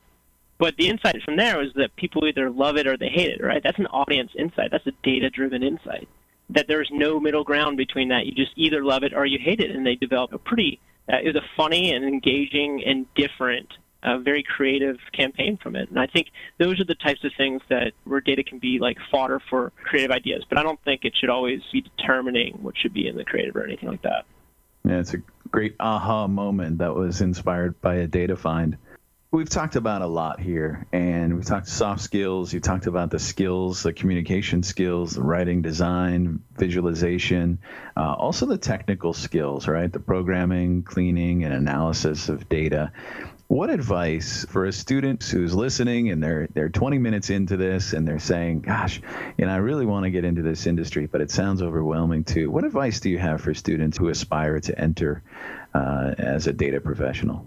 But 0.59 0.77
the 0.77 0.89
insight 0.89 1.23
from 1.25 1.37
there 1.37 1.63
is 1.63 1.73
that 1.75 1.95
people 1.97 2.27
either 2.27 2.51
love 2.51 2.77
it 2.77 2.87
or 2.87 2.97
they 2.97 3.09
hate 3.09 3.31
it, 3.31 3.43
right? 3.43 3.63
That's 3.63 3.79
an 3.79 3.87
audience 3.87 4.33
insight. 4.37 4.71
That's 4.73 4.87
a 4.87 4.93
data 5.05 5.31
driven 5.31 5.63
insight. 5.63 6.09
That 6.51 6.67
there's 6.67 6.89
no 6.93 7.21
middle 7.21 7.45
ground 7.45 7.77
between 7.77 8.09
that. 8.09 8.27
You 8.27 8.33
just 8.33 8.53
either 8.57 8.85
love 8.85 9.05
it 9.05 9.15
or 9.15 9.25
you 9.25 9.39
hate 9.39 9.61
it. 9.61 9.71
And 9.71 9.87
they 9.87 9.95
develop 9.95 10.33
a 10.33 10.39
pretty, 10.39 10.81
uh, 11.11 11.19
it 11.23 11.27
was 11.27 11.37
a 11.37 11.47
funny 11.57 11.93
and 11.93 12.05
engaging 12.05 12.83
and 12.85 13.07
different, 13.15 13.69
uh, 14.03 14.19
very 14.19 14.43
creative 14.43 14.97
campaign 15.13 15.59
from 15.63 15.77
it. 15.77 15.91
And 15.91 15.99
I 15.99 16.07
think 16.07 16.29
those 16.59 16.81
are 16.81 16.85
the 16.85 16.97
types 16.97 17.23
of 17.23 17.31
things 17.37 17.63
that 17.69 17.93
where 18.05 18.21
data 18.21 18.43
can 18.43 18.59
be 18.59 18.79
like 18.81 18.97
fodder 19.13 19.41
for 19.51 19.73
creative 19.85 20.11
ideas. 20.11 20.45
But 20.49 20.59
I 20.59 20.65
don't 20.65 20.83
think 20.83 21.05
it 21.05 21.15
should 21.17 21.31
always 21.31 21.61
be 21.73 21.83
determining 21.83 22.59
what 22.63 22.77
should 22.77 22.95
be 22.95 23.07
in 23.07 23.17
the 23.17 23.25
creative 23.25 23.55
or 23.55 23.65
anything 23.65 23.91
like 23.91 24.03
that. 24.03 24.25
Yeah, 24.85 24.99
it's 24.99 25.15
a 25.15 25.23
great 25.51 25.77
aha 25.79 26.27
moment 26.27 26.79
that 26.79 26.95
was 26.95 27.21
inspired 27.21 27.81
by 27.81 27.97
a 27.97 28.07
data 28.07 28.37
find 28.37 28.77
we've 29.31 29.49
talked 29.49 29.77
about 29.77 30.01
a 30.01 30.07
lot 30.07 30.41
here, 30.41 30.87
and 30.93 31.35
we've 31.35 31.45
talked 31.45 31.69
soft 31.69 32.01
skills. 32.01 32.53
You 32.53 32.61
talked 32.61 32.87
about 32.87 33.11
the 33.11 33.19
skills, 33.19 33.83
the 33.83 33.93
communication 33.93 34.63
skills, 34.63 35.15
the 35.15 35.23
writing, 35.23 35.61
design, 35.61 36.43
visualization, 36.57 37.59
uh, 37.97 38.15
also 38.15 38.47
the 38.47 38.59
technical 38.59 39.13
skills, 39.13 39.69
right? 39.69 39.93
The 39.93 40.01
programming, 40.01 40.83
cleaning, 40.83 41.45
and 41.45 41.53
analysis 41.53 42.29
of 42.29 42.49
data. 42.49 42.93
What 43.49 43.71
advice 43.71 44.45
for 44.49 44.67
a 44.67 44.73
student 44.73 45.25
who's 45.25 45.55
listening 45.55 46.11
and 46.11 46.23
they're 46.23 46.49
they're 46.53 46.69
20 46.69 46.99
minutes 46.99 47.31
into 47.31 47.57
this 47.57 47.95
and 47.95 48.07
they're 48.07 48.19
saying, 48.19 48.61
"Gosh, 48.61 49.01
you 49.39 49.47
know, 49.47 49.53
I 49.53 49.57
really 49.57 49.87
want 49.87 50.05
to 50.05 50.11
get 50.11 50.25
into 50.25 50.43
this 50.43 50.67
industry, 50.67 51.07
but 51.07 51.23
it 51.23 51.31
sounds 51.31 51.63
overwhelming 51.63 52.25
too." 52.25 52.51
What 52.51 52.65
advice 52.65 53.01
do 53.01 53.09
you 53.09 53.19
have 53.19 53.41
for 53.41 53.55
students 53.55 53.97
who 53.97 54.09
aspire 54.09 54.61
to 54.61 54.79
enter 54.79 55.23
uh, 55.73 56.15
as 56.19 56.47
a 56.47 56.53
data 56.53 56.81
professional? 56.83 57.47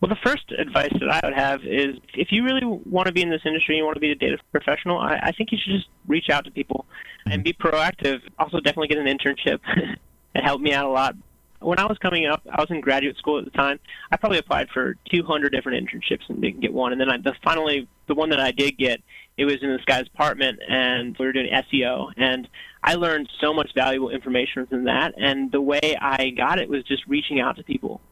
Well, 0.00 0.10
the 0.10 0.16
first 0.22 0.52
advice 0.52 0.92
that 0.92 1.08
I 1.08 1.20
would 1.24 1.34
have 1.34 1.64
is 1.64 1.96
if 2.14 2.28
you 2.30 2.44
really 2.44 2.64
want 2.64 3.06
to 3.06 3.12
be 3.12 3.22
in 3.22 3.30
this 3.30 3.40
industry, 3.46 3.78
you 3.78 3.84
want 3.84 3.94
to 3.94 4.00
be 4.00 4.10
a 4.10 4.14
data 4.14 4.36
professional, 4.52 4.98
I, 4.98 5.18
I 5.22 5.32
think 5.32 5.52
you 5.52 5.58
should 5.62 5.72
just 5.72 5.88
reach 6.06 6.28
out 6.30 6.44
to 6.44 6.50
people 6.50 6.84
and 7.24 7.42
be 7.42 7.54
proactive. 7.54 8.20
Also, 8.38 8.60
definitely 8.60 8.88
get 8.88 8.98
an 8.98 9.06
internship. 9.06 9.58
it 10.34 10.44
helped 10.44 10.62
me 10.62 10.74
out 10.74 10.84
a 10.84 10.90
lot. 10.90 11.16
When 11.60 11.78
I 11.78 11.86
was 11.86 11.96
coming 11.96 12.26
up, 12.26 12.42
I 12.50 12.60
was 12.60 12.70
in 12.70 12.82
graduate 12.82 13.16
school 13.16 13.38
at 13.38 13.46
the 13.46 13.50
time. 13.52 13.80
I 14.12 14.18
probably 14.18 14.36
applied 14.36 14.68
for 14.68 14.96
200 15.10 15.50
different 15.50 15.88
internships 15.88 16.28
and 16.28 16.42
didn't 16.42 16.60
get 16.60 16.74
one. 16.74 16.92
And 16.92 17.00
then 17.00 17.10
I, 17.10 17.16
the 17.16 17.32
finally, 17.42 17.88
the 18.06 18.14
one 18.14 18.28
that 18.28 18.40
I 18.40 18.52
did 18.52 18.76
get, 18.76 19.00
it 19.38 19.46
was 19.46 19.56
in 19.62 19.70
this 19.70 19.84
guy's 19.86 20.06
apartment, 20.12 20.60
and 20.68 21.16
we 21.18 21.24
were 21.24 21.32
doing 21.32 21.50
SEO. 21.50 22.12
And 22.18 22.46
I 22.84 22.94
learned 22.96 23.30
so 23.40 23.54
much 23.54 23.70
valuable 23.74 24.10
information 24.10 24.66
from 24.66 24.84
that. 24.84 25.14
And 25.16 25.50
the 25.50 25.62
way 25.62 25.96
I 25.98 26.30
got 26.36 26.58
it 26.58 26.68
was 26.68 26.84
just 26.84 27.06
reaching 27.06 27.40
out 27.40 27.56
to 27.56 27.64
people 27.64 28.02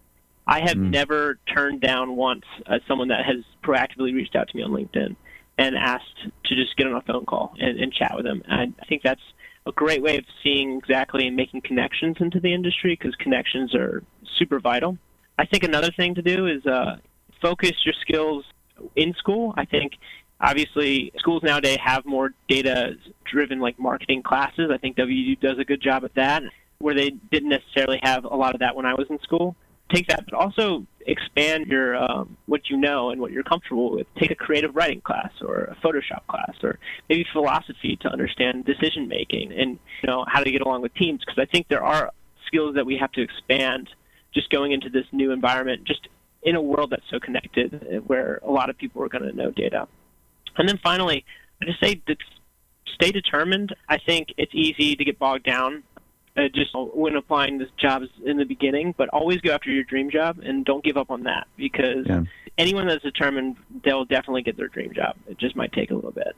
I 0.47 0.61
have 0.61 0.77
mm. 0.77 0.91
never 0.91 1.39
turned 1.55 1.81
down 1.81 2.17
once 2.17 2.45
uh, 2.67 2.79
someone 2.87 3.09
that 3.09 3.25
has 3.25 3.45
proactively 3.63 4.15
reached 4.15 4.37
out 4.37 4.49
to 4.49 4.57
me 4.57 4.63
on 4.63 4.71
LinkedIn 4.71 5.17
and 5.57 5.77
asked 5.77 6.29
to 6.45 6.55
just 6.55 6.77
get 6.77 6.87
on 6.87 6.95
a 6.95 7.01
phone 7.03 7.25
call 7.25 7.55
and, 7.59 7.79
and 7.79 7.93
chat 7.93 8.13
with 8.15 8.25
them. 8.25 8.43
I, 8.49 8.73
I 8.81 8.85
think 8.87 9.03
that's 9.03 9.21
a 9.67 9.73
great 9.73 10.03
way 10.03 10.19
of 10.19 10.25
seeing 10.43 10.77
exactly 10.77 11.27
and 11.27 11.37
making 11.37 11.63
connections 11.63 12.17
into 12.21 12.41
the 12.41 12.53
industry 12.53 12.97
because 12.99 13.15
connections 13.17 13.75
are 13.75 14.03
super 14.39 14.61
vital. 14.61 14.99
I 15.39 15.47
think 15.47 15.65
another 15.65 15.91
thing 15.97 16.15
to 16.17 16.23
do 16.23 16.47
is 16.47 16.65
uh, 16.67 16.97
focus 17.41 17.73
your 17.85 17.95
skills 18.01 18.45
in 18.97 19.15
school. 19.15 19.55
I 19.57 19.65
think 19.65 19.93
obviously 20.41 21.13
schools 21.19 21.43
nowadays 21.43 21.79
have 21.83 22.05
more 22.05 22.35
data 22.49 22.97
driven 23.31 23.61
like 23.61 23.79
marketing 23.79 24.23
classes. 24.23 24.71
I 24.73 24.79
think 24.79 24.99
WU 24.99 25.37
does 25.37 25.59
a 25.59 25.65
good 25.65 25.81
job 25.81 26.05
at 26.05 26.15
that 26.15 26.43
where 26.79 26.95
they 26.95 27.11
didn't 27.11 27.49
necessarily 27.49 28.01
have 28.03 28.25
a 28.25 28.37
lot 28.37 28.55
of 28.55 28.61
that 28.61 28.77
when 28.77 28.85
I 28.85 28.95
was 28.95 29.07
in 29.09 29.19
school. 29.21 29.57
Take 29.95 30.09
that, 30.09 30.25
but 30.25 30.35
also 30.35 30.87
expand 31.07 31.67
your 31.69 31.97
um, 31.97 32.37
what 32.47 32.69
you 32.69 32.77
know 32.77 33.11
and 33.11 33.21
what 33.21 33.31
you're 33.31 33.45
comfortable 33.45 33.93
with. 33.93 34.07
Take 34.19 34.33
a 34.33 34.35
creative 34.35 34.75
writing 34.75 35.01
class 35.01 35.31
or 35.41 35.65
a 35.65 35.77
Photoshop 35.77 36.27
class 36.27 36.55
or 36.65 36.81
maybe 37.09 37.25
philosophy 37.33 37.97
to 38.03 38.09
understand 38.09 38.65
decision 38.65 39.07
making 39.07 39.53
and 39.53 39.79
you 40.03 40.07
know 40.07 40.25
how 40.27 40.43
to 40.43 40.51
get 40.51 40.63
along 40.63 40.83
with 40.83 40.93
teams. 40.95 41.21
Because 41.25 41.41
I 41.41 41.45
think 41.47 41.69
there 41.69 41.85
are 41.85 42.11
skills 42.47 42.75
that 42.75 42.85
we 42.85 42.97
have 42.97 43.13
to 43.13 43.23
expand 43.23 43.89
just 44.35 44.51
going 44.51 44.73
into 44.73 44.91
this 44.91 45.07
new 45.13 45.31
environment, 45.31 45.85
just 45.85 46.09
in 46.43 46.57
a 46.57 46.63
world 46.63 46.91
that's 46.91 47.09
so 47.09 47.21
connected, 47.21 48.03
where 48.09 48.41
a 48.43 48.51
lot 48.51 48.71
of 48.71 48.77
people 48.77 49.01
are 49.03 49.09
going 49.09 49.23
to 49.23 49.33
know 49.33 49.53
data. 49.53 49.87
And 50.57 50.69
then 50.69 50.81
finally, 50.83 51.25
I 51.63 51.67
just 51.67 51.81
say 51.81 52.03
stay 52.95 53.13
determined. 53.13 53.75
I 53.89 53.99
think 53.99 54.29
it's 54.37 54.53
easy 54.55 54.97
to 54.97 55.05
get 55.05 55.21
bogged 55.21 55.45
down 55.45 55.85
uh, 56.37 56.42
just 56.55 56.70
when 56.75 57.16
applying 57.16 57.59
this 57.59 57.68
jobs 57.81 58.09
in 58.25 58.37
the 58.37 58.44
beginning, 58.44 58.94
but 58.97 59.09
always 59.11 59.40
go 59.40 59.53
after 59.53 59.70
your 59.70 59.85
dream 59.85 60.11
job 60.11 60.38
and 60.40 60.64
don't 60.64 60.85
give 60.85 60.97
up 60.97 61.11
on 61.11 61.25
that 61.25 61.47
because 61.57 62.07
yeah. 62.07 62.25
anyone 62.59 62.87
that's 62.87 63.03
determined, 63.03 63.57
they'll 63.85 64.05
definitely 64.05 64.42
get 64.42 64.57
their 64.57 64.68
dream 64.68 64.92
job. 64.94 65.16
It 65.29 65.38
just 65.38 65.55
might 65.55 65.73
take 65.73 65.90
a 65.90 65.94
little 65.94 66.11
bit. 66.11 66.35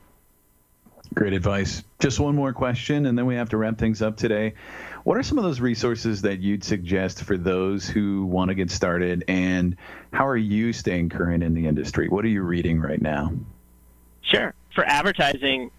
Great 1.14 1.32
advice. 1.32 1.82
Just 1.98 2.20
one 2.20 2.34
more 2.34 2.52
question, 2.52 3.06
and 3.06 3.16
then 3.16 3.24
we 3.24 3.36
have 3.36 3.48
to 3.50 3.56
wrap 3.56 3.78
things 3.78 4.02
up 4.02 4.16
today. 4.18 4.52
What 5.04 5.16
are 5.16 5.22
some 5.22 5.38
of 5.38 5.44
those 5.44 5.60
resources 5.60 6.22
that 6.22 6.40
you'd 6.40 6.62
suggest 6.62 7.22
for 7.22 7.38
those 7.38 7.88
who 7.88 8.26
want 8.26 8.50
to 8.50 8.54
get 8.54 8.70
started, 8.70 9.24
and 9.28 9.76
how 10.12 10.26
are 10.26 10.36
you 10.36 10.74
staying 10.74 11.08
current 11.08 11.42
in 11.42 11.54
the 11.54 11.66
industry? 11.66 12.08
What 12.08 12.24
are 12.24 12.28
you 12.28 12.42
reading 12.42 12.80
right 12.80 13.00
now? 13.00 13.32
Sure. 14.22 14.52
For 14.74 14.84
advertising, 14.84 15.70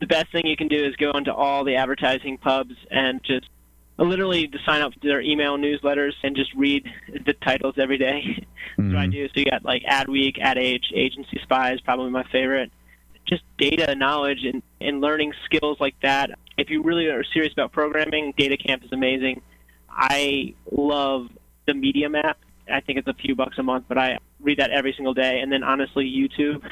the 0.00 0.06
best 0.06 0.32
thing 0.32 0.46
you 0.46 0.56
can 0.56 0.68
do 0.68 0.82
is 0.82 0.96
go 0.96 1.10
into 1.10 1.34
all 1.34 1.64
the 1.64 1.74
advertising 1.74 2.38
pubs 2.38 2.74
and 2.90 3.20
just 3.24 3.48
literally 4.04 4.46
to 4.48 4.58
sign 4.64 4.82
up 4.82 4.92
to 4.92 5.08
their 5.08 5.20
email 5.20 5.58
newsletters 5.58 6.12
and 6.22 6.36
just 6.36 6.54
read 6.54 6.88
the 7.26 7.32
titles 7.34 7.74
every 7.78 7.98
day. 7.98 8.22
Mm-hmm. 8.78 8.92
That's 8.92 8.94
what 8.94 9.02
I 9.02 9.06
do. 9.08 9.26
So 9.28 9.32
you 9.36 9.44
got 9.46 9.64
like 9.64 9.82
Adweek, 9.82 10.38
Ad 10.38 10.58
Age, 10.58 10.92
Agency 10.94 11.40
Spies, 11.42 11.80
probably 11.80 12.10
my 12.10 12.24
favorite. 12.30 12.70
Just 13.26 13.42
data 13.58 13.94
knowledge 13.94 14.44
and, 14.44 14.62
and 14.80 15.00
learning 15.00 15.32
skills 15.44 15.78
like 15.80 15.96
that. 16.02 16.30
If 16.56 16.70
you 16.70 16.82
really 16.82 17.06
are 17.06 17.24
serious 17.24 17.52
about 17.52 17.72
programming, 17.72 18.32
Data 18.36 18.56
Camp 18.56 18.84
is 18.84 18.92
amazing. 18.92 19.42
I 19.90 20.54
love 20.70 21.28
the 21.66 21.74
Medium 21.74 22.14
app. 22.14 22.38
I 22.72 22.80
think 22.80 22.98
it's 22.98 23.08
a 23.08 23.14
few 23.14 23.34
bucks 23.34 23.58
a 23.58 23.62
month, 23.62 23.86
but 23.88 23.98
I 23.98 24.18
read 24.40 24.58
that 24.58 24.70
every 24.70 24.92
single 24.94 25.14
day. 25.14 25.40
And 25.40 25.50
then 25.50 25.62
honestly, 25.62 26.04
YouTube. 26.04 26.62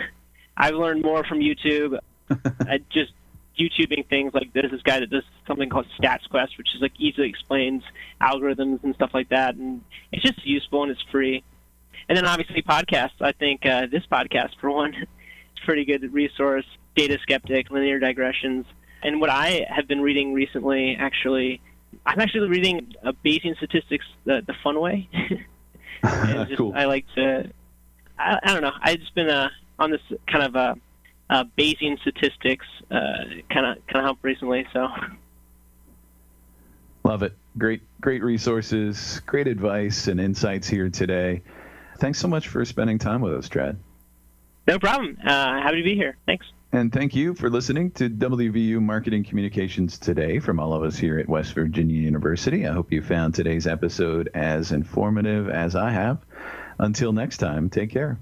I've 0.56 0.74
learned 0.74 1.02
more 1.02 1.24
from 1.24 1.40
YouTube. 1.40 1.98
I 2.60 2.78
just 2.90 3.12
YouTubing 3.58 4.08
things 4.08 4.34
like 4.34 4.52
there's 4.52 4.70
this 4.70 4.82
guy 4.82 5.00
that 5.00 5.10
does 5.10 5.24
something 5.46 5.68
called 5.68 5.86
Stats 5.98 6.28
Quest, 6.28 6.58
which 6.58 6.74
is 6.74 6.80
like 6.82 6.92
easily 6.98 7.28
explains 7.28 7.82
algorithms 8.20 8.82
and 8.84 8.94
stuff 8.94 9.10
like 9.14 9.28
that, 9.30 9.54
and 9.54 9.82
it's 10.12 10.22
just 10.22 10.46
useful 10.46 10.82
and 10.82 10.92
it's 10.92 11.02
free. 11.10 11.42
And 12.08 12.16
then 12.16 12.26
obviously 12.26 12.62
podcasts. 12.62 13.20
I 13.20 13.32
think 13.32 13.66
uh, 13.66 13.86
this 13.90 14.04
podcast, 14.10 14.50
for 14.60 14.70
one, 14.70 14.94
is 14.94 15.06
a 15.62 15.64
pretty 15.64 15.84
good 15.84 16.12
resource. 16.12 16.66
Data 16.94 17.18
Skeptic, 17.22 17.70
Linear 17.70 17.98
Digressions, 17.98 18.64
and 19.02 19.20
what 19.20 19.30
I 19.30 19.66
have 19.68 19.86
been 19.86 20.00
reading 20.00 20.32
recently, 20.32 20.96
actually, 20.98 21.60
I'm 22.04 22.18
actually 22.20 22.48
reading 22.48 22.94
uh, 23.04 23.12
Bayesian 23.24 23.56
Statistics 23.56 24.04
the, 24.24 24.42
the 24.46 24.54
fun 24.64 24.80
way. 24.80 25.08
just, 26.04 26.56
cool. 26.56 26.72
I 26.74 26.84
like 26.84 27.04
to. 27.14 27.50
I, 28.18 28.38
I 28.42 28.52
don't 28.52 28.62
know. 28.62 28.72
I've 28.80 28.98
just 28.98 29.14
been 29.14 29.28
uh, 29.28 29.48
on 29.78 29.90
this 29.90 30.00
kind 30.26 30.44
of 30.44 30.54
a 30.54 30.76
uh, 31.30 31.44
Bayesian 31.58 32.00
statistics 32.00 32.66
kind 32.90 33.66
of 33.66 33.86
kind 33.86 33.96
of 33.96 34.04
helped 34.04 34.24
recently. 34.24 34.66
So 34.72 34.88
love 37.04 37.22
it. 37.22 37.36
Great 37.58 37.82
great 38.00 38.22
resources, 38.22 39.20
great 39.26 39.46
advice 39.48 40.08
and 40.08 40.20
insights 40.20 40.68
here 40.68 40.90
today. 40.90 41.42
Thanks 41.98 42.18
so 42.18 42.28
much 42.28 42.48
for 42.48 42.64
spending 42.64 42.98
time 42.98 43.22
with 43.22 43.34
us, 43.34 43.48
Trad. 43.48 43.76
No 44.66 44.78
problem. 44.78 45.16
Uh, 45.24 45.62
happy 45.62 45.78
to 45.78 45.84
be 45.84 45.94
here. 45.94 46.16
Thanks. 46.26 46.46
And 46.72 46.92
thank 46.92 47.14
you 47.14 47.34
for 47.34 47.48
listening 47.48 47.92
to 47.92 48.10
WVU 48.10 48.82
Marketing 48.82 49.24
Communications 49.24 49.98
today 49.98 50.40
from 50.40 50.58
all 50.58 50.74
of 50.74 50.82
us 50.82 50.96
here 50.96 51.18
at 51.18 51.28
West 51.28 51.54
Virginia 51.54 51.96
University. 51.96 52.66
I 52.66 52.72
hope 52.72 52.92
you 52.92 53.00
found 53.00 53.34
today's 53.34 53.66
episode 53.66 54.28
as 54.34 54.72
informative 54.72 55.48
as 55.48 55.76
I 55.76 55.90
have. 55.90 56.18
Until 56.78 57.12
next 57.12 57.38
time, 57.38 57.70
take 57.70 57.90
care. 57.90 58.18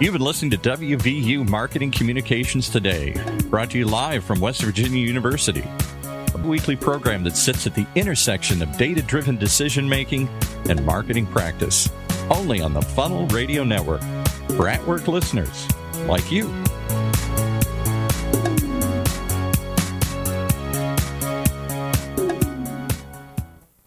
You've 0.00 0.12
been 0.12 0.22
listening 0.22 0.52
to 0.52 0.58
WVU 0.58 1.48
Marketing 1.48 1.90
Communications 1.90 2.68
Today, 2.68 3.20
brought 3.46 3.70
to 3.72 3.78
you 3.78 3.84
live 3.84 4.22
from 4.22 4.38
West 4.38 4.62
Virginia 4.62 5.04
University, 5.04 5.64
a 6.04 6.38
weekly 6.44 6.76
program 6.76 7.24
that 7.24 7.36
sits 7.36 7.66
at 7.66 7.74
the 7.74 7.84
intersection 7.96 8.62
of 8.62 8.76
data 8.76 9.02
driven 9.02 9.36
decision 9.36 9.88
making 9.88 10.28
and 10.68 10.86
marketing 10.86 11.26
practice, 11.26 11.90
only 12.30 12.60
on 12.60 12.74
the 12.74 12.80
Funnel 12.80 13.26
Radio 13.26 13.64
Network 13.64 14.00
for 14.56 14.68
at 14.68 14.86
work 14.86 15.08
listeners 15.08 15.66
like 16.06 16.30
you. 16.30 16.46